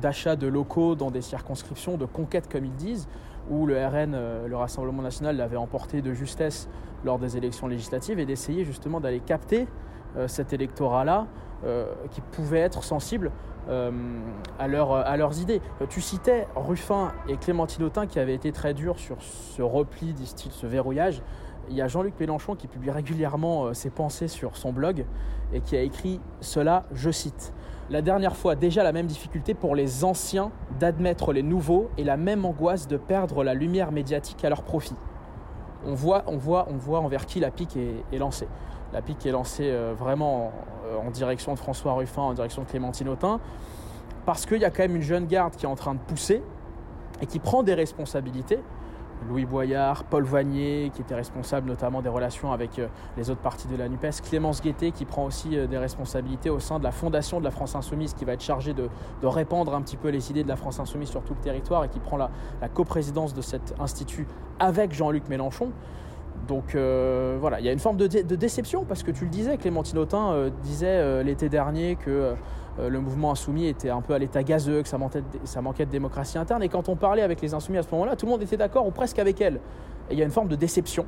d'achat 0.00 0.36
de 0.36 0.46
locaux 0.46 0.94
dans 0.94 1.10
des 1.10 1.22
circonscriptions, 1.22 1.96
de 1.96 2.06
conquête 2.06 2.50
comme 2.50 2.64
ils 2.64 2.74
disent 2.74 3.08
où 3.50 3.66
le 3.66 3.74
RN, 3.74 4.14
euh, 4.14 4.46
le 4.46 4.56
Rassemblement 4.56 5.02
national, 5.02 5.36
l'avait 5.36 5.56
emporté 5.56 6.02
de 6.02 6.12
justesse 6.12 6.68
lors 7.04 7.18
des 7.18 7.36
élections 7.36 7.66
législatives 7.66 8.18
et 8.18 8.26
d'essayer 8.26 8.64
justement 8.64 9.00
d'aller 9.00 9.20
capter 9.20 9.66
euh, 10.16 10.28
cet 10.28 10.52
électorat-là 10.52 11.26
euh, 11.64 11.86
qui 12.10 12.20
pouvait 12.20 12.60
être 12.60 12.82
sensible 12.82 13.30
à, 14.58 14.66
leurs 14.66 15.40
idées. 15.40 15.60
Tu 15.88 16.00
citais 16.00 16.48
Ruffin 16.56 17.12
et 17.28 17.36
Clémentine 17.36 17.84
Autain 17.84 18.08
qui 18.08 18.18
avaient 18.18 18.34
été 18.34 18.50
très 18.50 18.74
durs 18.74 18.98
sur 18.98 19.22
ce 19.22 19.62
repli, 19.62 20.12
disent-ils, 20.14 20.50
ce 20.50 20.66
verrouillage. 20.66 21.22
Il 21.68 21.76
y 21.76 21.82
a 21.82 21.88
Jean-Luc 21.88 22.18
Mélenchon 22.18 22.54
qui 22.54 22.66
publie 22.66 22.90
régulièrement 22.90 23.72
ses 23.72 23.90
pensées 23.90 24.28
sur 24.28 24.56
son 24.56 24.72
blog 24.72 25.06
et 25.52 25.60
qui 25.60 25.76
a 25.76 25.82
écrit 25.82 26.20
cela, 26.40 26.84
je 26.92 27.10
cite 27.10 27.52
la 27.92 28.00
dernière 28.00 28.36
fois, 28.36 28.54
déjà 28.54 28.82
la 28.82 28.92
même 28.92 29.06
difficulté 29.06 29.52
pour 29.52 29.74
les 29.74 30.02
anciens 30.02 30.50
d'admettre 30.80 31.32
les 31.32 31.42
nouveaux 31.42 31.90
et 31.98 32.04
la 32.04 32.16
même 32.16 32.44
angoisse 32.46 32.88
de 32.88 32.96
perdre 32.96 33.44
la 33.44 33.52
lumière 33.52 33.92
médiatique 33.92 34.42
à 34.44 34.48
leur 34.48 34.62
profit. 34.62 34.96
On 35.84 35.94
voit, 35.94 36.24
on 36.26 36.38
voit, 36.38 36.66
on 36.70 36.76
voit 36.76 37.00
envers 37.00 37.26
qui 37.26 37.38
la 37.38 37.50
pique 37.50 37.76
est, 37.76 38.18
lancée. 38.18 38.48
La 38.94 39.02
pique 39.02 39.26
est 39.26 39.30
lancée 39.30 39.68
euh, 39.68 39.94
vraiment 39.94 40.52
en, 41.04 41.10
direction 41.10 41.52
de 41.52 41.58
François 41.58 41.92
Ruffin, 41.92 42.22
en 42.22 42.32
direction 42.34 42.62
de 42.62 42.68
Clémentine 42.68 43.10
Autain, 43.10 43.40
parce 44.24 44.46
qu'il 44.46 44.58
y 44.58 44.64
a 44.64 44.70
quand 44.70 44.84
même 44.84 44.96
une 44.96 45.02
jeune 45.02 45.26
garde 45.26 45.56
qui 45.56 45.66
est 45.66 45.68
en 45.68 45.76
train 45.76 45.94
de 45.94 46.00
pousser 46.00 46.42
et 47.20 47.26
qui 47.26 47.40
prend 47.40 47.62
des 47.62 47.74
responsabilités 47.74 48.60
Louis 49.28 49.44
Boyard, 49.44 50.04
Paul 50.04 50.24
Vanier, 50.24 50.90
qui 50.94 51.02
était 51.02 51.14
responsable 51.14 51.68
notamment 51.68 52.02
des 52.02 52.08
relations 52.08 52.52
avec 52.52 52.78
euh, 52.78 52.88
les 53.16 53.30
autres 53.30 53.40
partis 53.40 53.68
de 53.68 53.76
la 53.76 53.88
NUPES, 53.88 54.22
Clémence 54.22 54.62
Guettet, 54.62 54.90
qui 54.90 55.04
prend 55.04 55.24
aussi 55.24 55.56
euh, 55.56 55.66
des 55.66 55.78
responsabilités 55.78 56.50
au 56.50 56.60
sein 56.60 56.78
de 56.78 56.84
la 56.84 56.92
fondation 56.92 57.38
de 57.38 57.44
la 57.44 57.50
France 57.50 57.74
Insoumise, 57.74 58.14
qui 58.14 58.24
va 58.24 58.32
être 58.32 58.42
chargée 58.42 58.74
de, 58.74 58.88
répandre 59.22 59.74
un 59.74 59.82
petit 59.82 59.96
peu 59.96 60.08
les 60.08 60.30
idées 60.30 60.42
de 60.42 60.48
la 60.48 60.56
France 60.56 60.80
Insoumise 60.80 61.08
sur 61.08 61.22
tout 61.22 61.34
le 61.34 61.40
territoire 61.40 61.84
et 61.84 61.88
qui 61.88 62.00
prend 62.00 62.16
la, 62.16 62.30
coprésidence 62.74 63.34
de 63.34 63.40
cet 63.40 63.74
institut 63.80 64.26
avec 64.58 64.92
Jean-Luc 64.92 65.28
Mélenchon. 65.28 65.70
Donc 66.48 66.74
euh, 66.74 67.36
voilà, 67.40 67.60
il 67.60 67.66
y 67.66 67.68
a 67.68 67.72
une 67.72 67.78
forme 67.78 67.96
de, 67.96 68.06
déception 68.06 68.84
parce 68.84 69.02
que 69.02 69.10
tu 69.10 69.24
le 69.24 69.30
disais, 69.30 69.56
Clémentine 69.58 69.98
Autain 69.98 70.50
disait 70.62 71.22
l'été 71.22 71.48
dernier 71.48 71.96
que 71.96 72.34
euh, 72.78 72.88
le 72.88 73.00
mouvement 73.00 73.32
insoumis 73.32 73.66
était 73.66 73.90
un 73.90 74.00
peu 74.00 74.14
à 74.14 74.18
l'état 74.18 74.42
gazeux, 74.42 74.82
que 74.82 74.88
ça 74.88 74.98
manquait, 74.98 75.20
de, 75.86 75.90
démocratie 75.90 76.38
interne. 76.38 76.62
Et 76.62 76.68
quand 76.68 76.88
on 76.88 76.96
parlait 76.96 77.22
avec 77.22 77.40
les 77.42 77.54
insoumis 77.54 77.78
à 77.78 77.82
ce 77.82 77.90
moment-là, 77.92 78.16
tout 78.16 78.26
le 78.26 78.32
monde 78.32 78.42
était 78.42 78.56
d'accord 78.56 78.86
ou 78.86 78.90
presque 78.90 79.18
avec 79.18 79.40
elle. 79.40 79.56
Et 80.10 80.12
il 80.14 80.18
y 80.18 80.22
a 80.22 80.24
une 80.24 80.30
forme 80.30 80.48
de 80.48 80.56
déception 80.56 81.04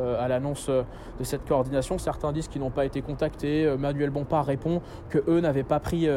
euh, 0.00 0.22
à 0.22 0.28
l'annonce 0.28 0.68
euh, 0.68 0.82
de 1.18 1.24
cette 1.24 1.46
coordination. 1.46 1.98
Certains 1.98 2.32
disent 2.32 2.48
qu'ils 2.48 2.62
n'ont 2.62 2.70
pas 2.70 2.86
été 2.86 3.02
contactés. 3.02 3.76
Manuel 3.78 4.10
Bompard 4.10 4.46
répond 4.46 4.80
que 5.10 5.18
eux 5.28 5.40
n'avaient 5.40 5.64
pas 5.64 5.80
pris, 5.80 6.08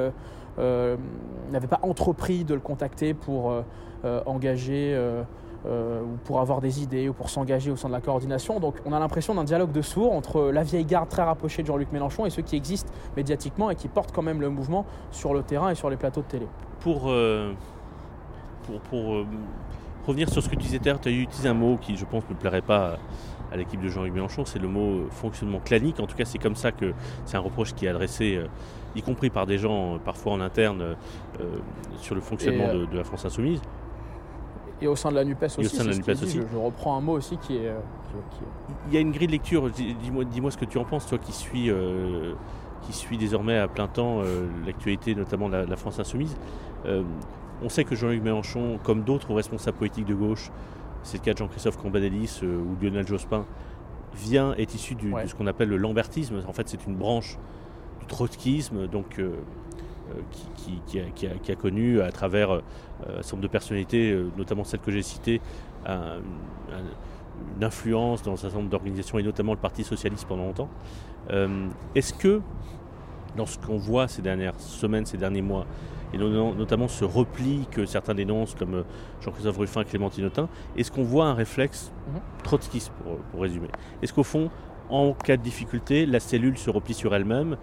n'avaient 0.58 1.68
pas 1.68 1.80
entrepris 1.82 2.46
de 2.46 2.54
le 2.54 2.62
contacter 2.62 3.14
pour 3.14 3.54
engager 4.26 4.98
euh, 5.65 6.02
ou 6.02 6.17
pour 6.26 6.41
avoir 6.41 6.60
des 6.60 6.84
idées 6.84 7.08
ou 7.08 7.13
pour 7.13 7.30
s'engager 7.30 7.71
au 7.71 7.78
sein 7.78 7.88
de 7.88 7.93
la 7.93 8.02
coordination. 8.02 8.60
Donc 8.60 8.76
on 8.86 8.91
a 8.91 8.99
l'impression 8.99 9.34
d'un 9.34 9.45
dialogue 9.45 9.71
de 9.71 9.82
sourds 9.82 10.12
entre 10.12 10.52
la 10.52 10.62
vieille 10.62 10.84
garde 10.84 11.08
très 11.08 11.23
rapprochée 11.23 11.62
de 11.62 11.67
Jean-Luc 11.67 11.93
Mélenchon 11.93 12.26
et 12.26 12.30
ceux 12.30 12.41
qui 12.41 12.58
existent 12.58 12.91
médiatiquement 13.15 13.69
et 13.69 13.76
qui 13.76 13.88
portent 13.88 14.12
quand 14.12 14.21
même 14.21 14.41
le 14.41 14.49
mouvement 14.49 14.86
sur 15.12 15.34
le 15.34 15.41
terrain 15.41 15.69
et 15.69 15.76
sur 15.76 15.89
les 15.89 15.95
plateaux 15.95 16.19
de 16.19 16.26
télé. 16.26 16.47
Pour, 16.82 17.04
euh, 17.08 17.54
pour, 18.89 19.13
euh, 19.13 19.26
revenir 20.06 20.30
sur 20.30 20.43
ce 20.43 20.49
que 20.49 20.56
tu 20.56 20.63
disais, 20.63 20.80
tu 20.80 20.89
as 20.89 21.12
utilisé 21.12 21.47
un 21.47 21.54
mot 21.54 21.78
qui 21.78 21.95
je 21.95 22.04
pense 22.04 22.23
ne 22.30 22.36
plairait 22.36 22.62
pas 22.62 22.97
à 23.49 23.56
l'équipe 23.56 23.82
de 23.82 23.88
Jean-Luc 23.88 24.13
Mélenchon, 24.13 24.43
c'est 24.43 24.60
le 24.60 24.67
mot 24.67 25.08
fonctionnement 25.12 25.60
clanique. 25.60 26.02
En 26.02 26.08
tout 26.08 26.17
cas, 26.17 26.26
c'est 26.26 26.39
comme 26.39 26.58
ça 26.58 26.73
que 26.73 26.93
c'est 27.23 27.38
un 27.38 27.41
reproche 27.41 27.73
qui 27.73 27.86
est 27.86 27.89
adressé, 27.89 28.41
y 28.95 29.02
compris 29.02 29.30
par 29.30 29.45
des 29.45 29.60
gens 29.60 29.97
parfois 30.04 30.34
en 30.34 30.41
interne, 30.41 30.97
sur 32.02 32.15
le 32.15 32.21
fonctionnement 32.21 32.73
de, 32.73 32.86
de, 32.86 32.97
la 32.97 33.04
France 33.06 33.23
Insoumise. 33.23 33.62
Et 34.84 34.88
au 34.88 34.98
sein 34.98 35.12
de 35.12 35.15
la 35.15 35.24
NUPES 35.24 35.60
aussi. 35.60 35.78
Je, 35.78 36.58
reprends 36.58 36.98
un 36.98 37.02
mot 37.02 37.13
aussi 37.13 37.38
qui 37.38 37.56
est, 37.56 37.67
euh, 37.67 37.80
Il 38.88 38.93
y 38.93 38.98
a 38.98 39.00
une 39.00 39.12
grille 39.12 39.28
de 39.28 39.32
lecture, 39.32 39.69
dis-moi 39.69 40.26
dis 40.26 40.41
ce 40.50 40.58
que 40.58 40.65
tu 40.65 40.78
en 40.78 40.84
penses, 40.84 41.08
toi 41.08 41.17
qui 41.17 41.32
suis, 41.32 41.69
euh, 41.69 42.34
qui 42.82 42.91
suis 42.91 43.17
désormais 43.17 43.58
à 43.58 43.69
plein 43.69 43.88
temps 43.88 44.19
euh, 44.19 44.46
l'actualité, 44.65 45.15
notamment 45.15 45.48
de 45.48 45.56
la, 45.56 45.76
France 45.78 46.00
Insoumise. 46.00 46.36
on 46.86 47.69
sait 47.69 47.86
que 47.86 47.96
Jean-Luc 47.96 48.22
Mélenchon, 48.22 48.78
comme 48.84 49.04
d'autres 49.04 49.34
responsables 49.34 49.78
politiques 49.78 50.06
de 50.06 50.15
gauche, 50.15 50.52
c'est 51.02 51.17
le 51.17 51.24
cas 51.24 51.32
de 51.32 51.38
Jean-Christophe 51.38 51.78
Cambadélis 51.78 52.41
ou 52.43 52.84
Lionel 52.84 53.08
Jospin, 53.08 53.46
vient, 54.13 54.54
est 54.56 54.76
issu 54.76 54.96
de 54.96 55.13
ce 55.26 55.34
qu'on 55.34 55.48
appelle 55.48 55.69
le 55.69 55.78
lambertisme. 55.78 56.41
En 56.46 56.52
fait, 56.52 56.67
c'est 56.67 56.86
une 56.86 56.96
branche 56.96 57.38
du 58.02 58.06
trotskisme, 58.08 58.88
donc 58.88 59.22
qui, 60.86 61.52
a, 61.52 61.56
connu 61.56 62.02
à 62.02 62.12
travers 62.12 62.52
un 62.52 62.62
certain 63.22 63.36
nombre 63.38 63.44
de 63.44 63.48
personnalités, 63.48 64.18
notamment 64.38 64.63
celles 64.63 64.80
que 64.80 64.92
j'ai 64.92 65.02
citées, 65.02 65.42
une 65.88 67.63
influence 67.63 68.22
dans 68.24 68.34
un 68.34 68.38
certain 68.38 68.58
nombre 68.58 68.70
d'organisations 68.70 69.20
et 69.20 69.24
notamment 69.24 69.54
le 69.54 69.60
Parti 69.60 69.84
socialiste 69.84 70.26
pendant 70.28 70.46
longtemps. 70.46 70.70
Est-ce 71.96 72.13
que 72.13 72.42
dans 73.36 73.46
ce 73.46 73.58
qu'on 73.58 73.78
voit 73.78 74.08
ces 74.08 74.22
dernières 74.22 74.60
semaines, 74.60 75.06
ces 75.06 75.18
derniers 75.18 75.42
mois, 75.42 75.66
et 76.13 76.18
notamment 76.18 76.88
ce 76.88 77.04
repli 77.06 77.66
que 77.72 77.86
certains 77.86 78.13
dénoncent, 78.13 78.56
comme 78.56 78.76
euh, 78.76 78.84
Jean-Christophe 79.22 79.58
Ruffin, 79.58 79.84
Clémentine 79.84 80.26
Autain, 80.26 80.48
est-ce 80.78 80.92
qu'on 80.92 81.04
voit 81.04 81.26
un 81.26 81.34
réflexe 81.34 81.92
mhm. 82.08 82.22
trotskiste, 82.44 82.92
pour, 83.32 83.42
résumer? 83.42 83.70
Est-ce 84.02 84.13
qu'au 84.13 84.24
fond, 84.24 84.52
en 84.89 85.13
cas 85.13 85.38
de 85.38 85.42
difficulté, 85.42 86.06
la 86.06 86.20
cellule 86.20 86.58
se 86.58 86.70
replie 86.70 86.94
sur 86.94 87.16
elle-même, 87.16 87.54
euh, 87.54 87.56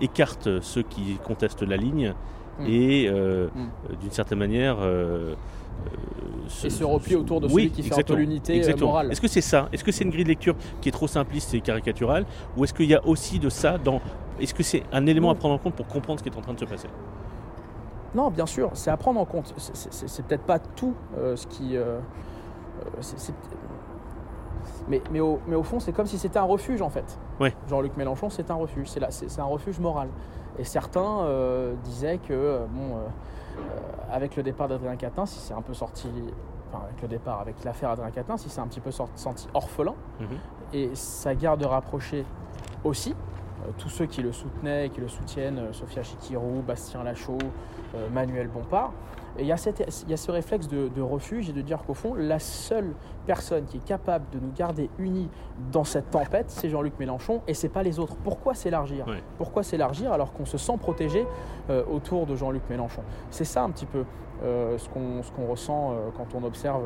écarte 0.00 0.60
ceux 0.60 0.82
qui 0.82 1.18
contestent 1.24 1.62
la 1.62 1.76
ligne, 1.76 2.14
mhm. 2.58 2.66
et 2.66 3.08
euh, 3.08 3.48
mhm. 3.54 3.96
d'une 4.00 4.10
certaine 4.10 4.38
manière... 4.38 4.78
et 6.64 6.70
se 6.70 6.84
replie 6.84 7.16
autour 7.16 7.40
de 7.40 7.48
celui 7.48 7.70
qui 7.70 7.82
fait 7.82 8.10
l'unité 8.10 8.62
morale. 8.80 9.10
Est-ce 9.10 9.20
que 9.20 9.28
c'est 9.28 9.40
ça? 9.40 9.68
Est-ce 9.72 9.84
que 9.84 9.92
c'est 9.92 10.04
une 10.04 10.10
grille 10.10 10.24
de 10.24 10.28
lecture 10.28 10.54
qui 10.80 10.88
est 10.88 10.92
trop 10.92 11.08
simpliste 11.08 11.54
et 11.54 11.60
caricaturale? 11.60 12.26
Ou 12.56 12.64
est-ce 12.64 12.74
qu'il 12.74 12.86
y 12.86 12.94
a 12.94 13.06
aussi 13.06 13.38
de 13.38 13.48
ça 13.48 13.78
dans... 13.78 14.00
Est-ce 14.40 14.54
que 14.54 14.62
c'est 14.62 14.82
un 14.92 15.06
élément 15.06 15.30
à 15.30 15.34
prendre 15.34 15.54
en 15.54 15.58
compte 15.58 15.74
pour 15.74 15.86
comprendre 15.86 16.18
ce 16.18 16.24
qui 16.24 16.30
est 16.30 16.38
en 16.38 16.42
train 16.42 16.54
de 16.54 16.60
se 16.60 16.64
passer? 16.64 16.88
Non, 18.14 18.30
bien 18.30 18.46
sûr, 18.46 18.70
c'est 18.74 18.90
à 18.90 18.96
prendre 18.96 19.20
en 19.20 19.24
compte. 19.24 19.54
C'est 19.56 20.26
peut-être 20.26 20.44
pas 20.44 20.58
tout 20.58 20.94
euh, 21.16 21.36
ce 21.36 21.46
qui. 21.46 21.76
Euh, 21.76 21.98
euh, 22.98 23.02
mais, 24.88 25.02
mais, 25.10 25.20
au, 25.20 25.40
mais, 25.46 25.56
au, 25.56 25.62
fond, 25.62 25.80
c'est 25.80 25.92
comme 25.92 26.06
si 26.06 26.18
c'était 26.18 26.38
un 26.38 26.44
refuge 26.44 26.82
en 26.82 26.90
fait. 26.90 27.18
Jean-Luc 27.68 27.96
Mélenchon, 27.96 28.30
c'est 28.30 28.50
un 28.50 28.54
refuge. 28.54 28.88
C'est 29.10 29.40
un 29.40 29.44
refuge 29.44 29.78
moral. 29.78 30.08
Et 30.58 30.64
certains 30.64 31.26
disaient 31.82 32.18
que, 32.18 32.60
bon, 32.70 32.96
avec 34.10 34.36
le 34.36 34.42
départ 34.42 34.68
d'Adrien 34.68 34.96
Catin, 34.96 35.26
si 35.26 35.38
c'est 35.38 35.54
un 35.54 35.62
peu 35.62 35.74
sorti. 35.74 36.08
Enfin, 36.68 36.84
avec 36.84 37.02
le 37.02 37.08
départ, 37.08 37.40
avec 37.40 37.62
l'affaire 37.64 37.90
Adrien 37.90 38.10
Catin, 38.10 38.36
si 38.36 38.48
c'est 38.48 38.60
un 38.60 38.66
petit 38.66 38.80
peu 38.80 38.90
senti 38.90 39.48
orphelin, 39.54 39.94
mhm. 40.20 40.26
et 40.72 40.90
sa 40.94 41.34
garde 41.34 41.62
rapprochée 41.64 42.24
aussi, 42.84 43.14
tous 43.78 43.88
ceux 43.88 44.06
qui 44.06 44.22
le 44.22 44.32
soutenaient 44.32 44.86
et 44.86 44.90
qui 44.90 45.00
le 45.00 45.08
soutiennent, 45.08 45.72
Sophia 45.72 46.02
Chikirou, 46.02 46.62
Bastien 46.66 47.02
Lachaud, 47.02 47.38
euh, 47.94 48.08
Manuel 48.10 48.48
Bompard. 48.48 48.92
Et 49.38 49.42
il 49.42 49.46
y, 49.46 49.52
a 49.52 49.56
ce 49.56 50.30
réflexe 50.30 50.68
de, 50.68 51.00
refuge 51.00 51.48
et 51.48 51.52
de 51.52 51.62
dire 51.62 51.82
qu'au 51.84 51.94
fond, 51.94 52.14
la 52.14 52.38
seule 52.38 52.92
personne 53.26 53.64
qui 53.64 53.78
est 53.78 53.84
capable 53.84 54.26
de 54.32 54.38
nous 54.38 54.52
garder 54.52 54.90
unis 54.98 55.28
dans 55.70 55.84
cette 55.84 56.10
tempête, 56.10 56.50
c'est 56.50 56.68
Jean-Luc 56.68 56.98
Mélenchon 56.98 57.40
et 57.46 57.54
c'est 57.54 57.68
pas 57.68 57.82
les 57.82 57.98
autres. 57.98 58.16
Pourquoi 58.22 58.54
s'élargir? 58.54 59.06
Pourquoi 59.38 59.62
s'élargir 59.62 60.12
alors 60.12 60.32
qu'on 60.32 60.44
se 60.44 60.58
sent 60.58 60.76
protégé 60.78 61.26
euh, 61.70 61.82
autour 61.90 62.26
de 62.26 62.36
Jean-Luc 62.36 62.62
Mélenchon? 62.68 63.02
C'est 63.30 63.44
ça 63.44 63.62
un 63.62 63.70
petit 63.70 63.86
peu 63.86 64.04
euh, 64.42 64.76
ce 64.76 64.88
qu'on 64.88 65.46
ressent 65.46 65.94
quand 66.16 66.34
on 66.34 66.44
observe 66.44 66.82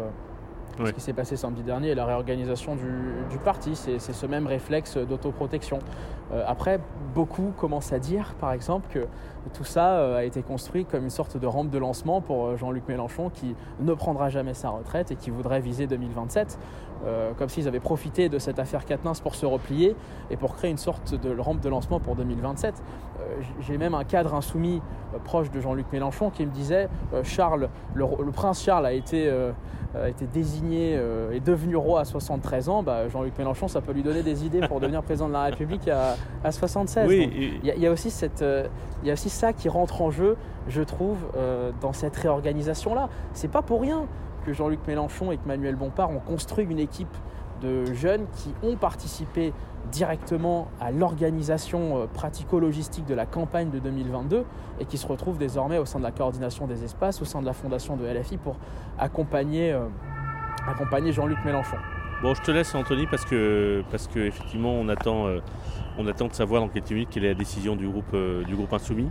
ce 0.84 0.90
qui 0.92 1.00
s'est 1.00 1.12
passé 1.12 1.36
samedi 1.36 1.62
dernier 1.62 1.88
et 1.88 1.94
la 1.94 2.04
réorganisation 2.04 2.76
du, 2.76 3.38
parti. 3.44 3.76
C'est 3.76 3.98
ce 3.98 4.26
même 4.26 4.46
réflexe 4.46 4.96
d'autoprotection. 4.96 5.78
après, 6.46 6.80
beaucoup 7.14 7.52
commencent 7.56 7.92
à 7.92 7.98
dire, 7.98 8.34
par 8.40 8.52
exemple, 8.52 8.88
que 8.92 9.06
tout 9.54 9.64
ça 9.64 9.98
euh, 9.98 10.18
a 10.18 10.24
été 10.24 10.42
construit 10.42 10.84
comme 10.84 11.04
une 11.04 11.10
sorte 11.10 11.36
de 11.36 11.46
rampe 11.46 11.70
de 11.70 11.78
lancement 11.78 12.20
pour 12.20 12.46
euh, 12.46 12.56
Jean-Luc 12.56 12.88
Mélenchon 12.88 13.30
qui 13.30 13.54
ne 13.80 13.94
prendra 13.94 14.28
jamais 14.28 14.54
sa 14.54 14.70
retraite 14.70 15.10
et 15.10 15.16
qui 15.16 15.30
voudrait 15.30 15.60
viser 15.60 15.86
2027, 15.86 16.58
euh, 17.06 17.32
comme 17.38 17.48
s'ils 17.48 17.68
avaient 17.68 17.80
profité 17.80 18.28
de 18.28 18.38
cette 18.38 18.58
affaire 18.58 18.84
Quatennens 18.84 19.20
pour 19.20 19.34
se 19.34 19.46
replier 19.46 19.96
et 20.30 20.36
pour 20.36 20.56
créer 20.56 20.70
une 20.70 20.76
sorte 20.76 21.14
de 21.14 21.38
rampe 21.38 21.60
de 21.60 21.68
lancement 21.68 22.00
pour 22.00 22.16
2027. 22.16 22.74
J'ai 23.60 23.76
même 23.76 23.94
un 23.94 24.04
cadre 24.04 24.34
insoumis 24.34 24.80
proche 25.24 25.50
de 25.50 25.60
Jean-Luc 25.60 25.86
Mélenchon 25.92 26.30
qui 26.30 26.46
me 26.46 26.50
disait 26.50 26.88
Charles, 27.24 27.68
le, 27.94 28.06
prince 28.30 28.62
Charles 28.62 28.86
a 28.86 28.92
été, 28.92 29.28
a 29.94 30.08
été 30.08 30.26
désigné 30.26 30.98
et 31.32 31.40
devenu 31.40 31.76
roi 31.76 32.00
à 32.00 32.04
73 32.04 32.68
ans. 32.68 32.82
Bah, 32.82 33.08
Jean-Luc 33.08 33.36
Mélenchon, 33.36 33.68
ça 33.68 33.80
peut 33.80 33.92
lui 33.92 34.02
donner 34.02 34.22
des 34.22 34.44
idées 34.44 34.60
pour 34.68 34.80
devenir 34.80 35.02
président 35.02 35.28
de 35.28 35.32
la 35.32 35.44
République 35.44 35.88
à, 35.88 36.14
à 36.44 36.52
76. 36.52 37.10
Il 37.10 37.60
y, 37.64 37.80
y, 37.80 37.86
a 37.86 37.90
aussi 37.90 38.10
cette, 38.10 38.44
il 39.02 39.08
y 39.08 39.10
a 39.10 39.14
aussi 39.14 39.30
ça 39.30 39.52
qui 39.52 39.68
rentre 39.68 40.02
en 40.02 40.10
jeu, 40.10 40.36
je 40.68 40.82
trouve, 40.82 41.18
euh, 41.36 41.70
dans 41.80 41.92
cette 41.92 42.16
réorganisation-là. 42.16 43.08
C'est 43.34 43.50
pas 43.50 43.62
pour 43.62 43.80
rien 43.80 44.06
que 44.46 44.52
Jean-Luc 44.52 44.80
Mélenchon 44.86 45.32
et 45.32 45.36
que 45.36 45.46
Manuel 45.46 45.76
Bompard 45.76 46.10
ont 46.10 46.20
construit 46.20 46.64
une 46.64 46.78
équipe 46.78 47.14
de 47.60 47.92
jeunes 47.94 48.26
qui 48.36 48.50
ont 48.62 48.76
participé 48.76 49.52
directement 49.90 50.68
à 50.80 50.90
l'organisation 50.90 51.98
euh, 51.98 52.06
pratico-logistique 52.06 53.06
de 53.06 53.14
la 53.14 53.26
campagne 53.26 53.70
de 53.70 53.78
2022 53.78 54.44
et 54.80 54.84
qui 54.84 54.98
se 54.98 55.06
retrouvent 55.06 55.38
désormais 55.38 55.78
au 55.78 55.84
sein 55.84 55.98
de 55.98 56.04
la 56.04 56.12
coordination 56.12 56.66
des 56.66 56.84
espaces, 56.84 57.20
au 57.22 57.24
sein 57.24 57.40
de 57.40 57.46
la 57.46 57.52
fondation 57.52 57.96
de 57.96 58.06
LFI 58.06 58.36
pour 58.36 58.56
accompagner, 58.98 59.72
euh, 59.72 59.86
accompagner 60.66 61.12
Jean-Luc 61.12 61.38
Mélenchon. 61.44 61.76
Bon, 62.22 62.34
je 62.34 62.42
te 62.42 62.50
laisse 62.50 62.74
Anthony 62.74 63.06
parce 63.06 63.24
que 63.24 63.84
parce 63.90 64.08
que 64.08 64.20
effectivement 64.20 64.72
on 64.72 64.88
attend 64.88 65.26
on 65.98 66.06
attend 66.06 66.28
de 66.28 66.34
savoir 66.34 66.60
dans 66.60 66.68
quelques 66.68 66.90
minutes 66.90 67.08
quelle 67.10 67.24
est 67.24 67.28
la 67.28 67.34
décision 67.34 67.76
du 67.76 67.88
groupe, 67.88 68.12
euh, 68.14 68.44
du 68.44 68.54
groupe 68.54 68.72
Insoumis. 68.72 69.08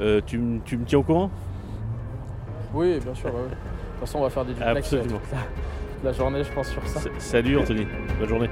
Euh, 0.00 0.20
tu, 0.24 0.38
me 0.38 0.84
tiens 0.84 0.98
au 0.98 1.02
courant? 1.02 1.30
Oui, 2.72 2.98
bien 3.00 3.14
sûr. 3.14 3.30
De 3.30 3.36
toute 4.04 4.12
façon, 4.12 4.18
on 4.18 4.22
va 4.22 4.30
faire 4.30 4.44
des 4.44 4.54
duplex 4.54 4.92
euh, 4.92 5.02
toute 5.02 6.04
la, 6.04 6.12
journée, 6.12 6.44
je 6.44 6.52
pense, 6.52 6.68
sur 6.68 6.86
ça. 6.86 7.00
salut 7.18 7.58
Anthony, 7.58 7.86
bonne 8.18 8.28
journée. 8.28 8.50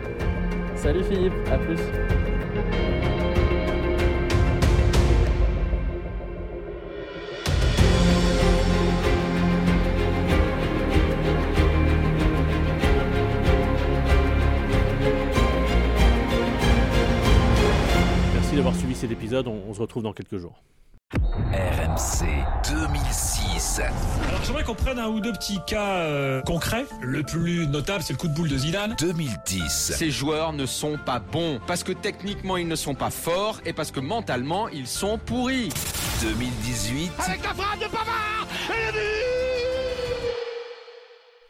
Salut 0.74 1.04
Philippe, 1.04 1.34
à 1.50 1.58
plus. 1.58 1.78
cet 19.02 19.10
épisode. 19.10 19.48
On, 19.48 19.74
se 19.74 19.80
retrouve 19.80 20.04
dans 20.04 20.12
quelques 20.12 20.38
jours. 20.38 20.62
RMC 21.92 22.26
2006. 22.70 23.80
Alors 24.28 24.42
j'aimerais 24.44 24.64
qu'on 24.64 24.74
prenne 24.74 24.98
un 24.98 25.08
ou 25.08 25.20
deux 25.20 25.32
petits 25.32 25.58
cas 25.66 25.96
euh, 25.96 26.40
concrets. 26.42 26.86
Le 27.02 27.22
plus 27.22 27.66
notable, 27.66 28.02
c'est 28.02 28.14
le 28.14 28.18
coup 28.18 28.28
de 28.28 28.34
boule 28.34 28.48
de 28.48 28.56
Zidane. 28.56 28.94
2010. 28.98 29.92
Ces 29.96 30.10
joueurs 30.10 30.54
ne 30.54 30.64
sont 30.64 30.96
pas 30.96 31.18
bons 31.18 31.60
parce 31.66 31.84
que 31.84 31.92
techniquement 31.92 32.56
ils 32.56 32.68
ne 32.68 32.76
sont 32.76 32.94
pas 32.94 33.10
forts 33.10 33.60
et 33.66 33.74
parce 33.74 33.90
que 33.90 34.00
mentalement 34.00 34.68
ils 34.68 34.86
sont 34.86 35.18
pourris. 35.18 35.68
2018. 36.22 37.12
Avec 37.18 37.42
la 37.42 37.50
frappe 37.50 37.78
de 37.78 37.84
Pavard 37.86 38.46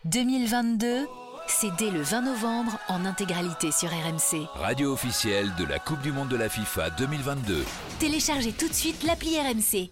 2022 0.05 1.07
c'est 1.47 1.75
dès 1.77 1.91
le 1.91 2.01
20 2.01 2.23
novembre 2.23 2.79
en 2.89 3.05
intégralité 3.05 3.71
sur 3.71 3.91
RMC. 3.91 4.47
Radio 4.55 4.93
officielle 4.93 5.53
de 5.59 5.65
la 5.65 5.79
Coupe 5.79 6.01
du 6.01 6.11
Monde 6.11 6.29
de 6.29 6.37
la 6.37 6.49
FIFA 6.49 6.91
2022. 6.91 7.65
Téléchargez 7.99 8.53
tout 8.53 8.69
de 8.69 8.75
suite 8.75 9.03
l'appli 9.05 9.39
RMC. 9.39 9.91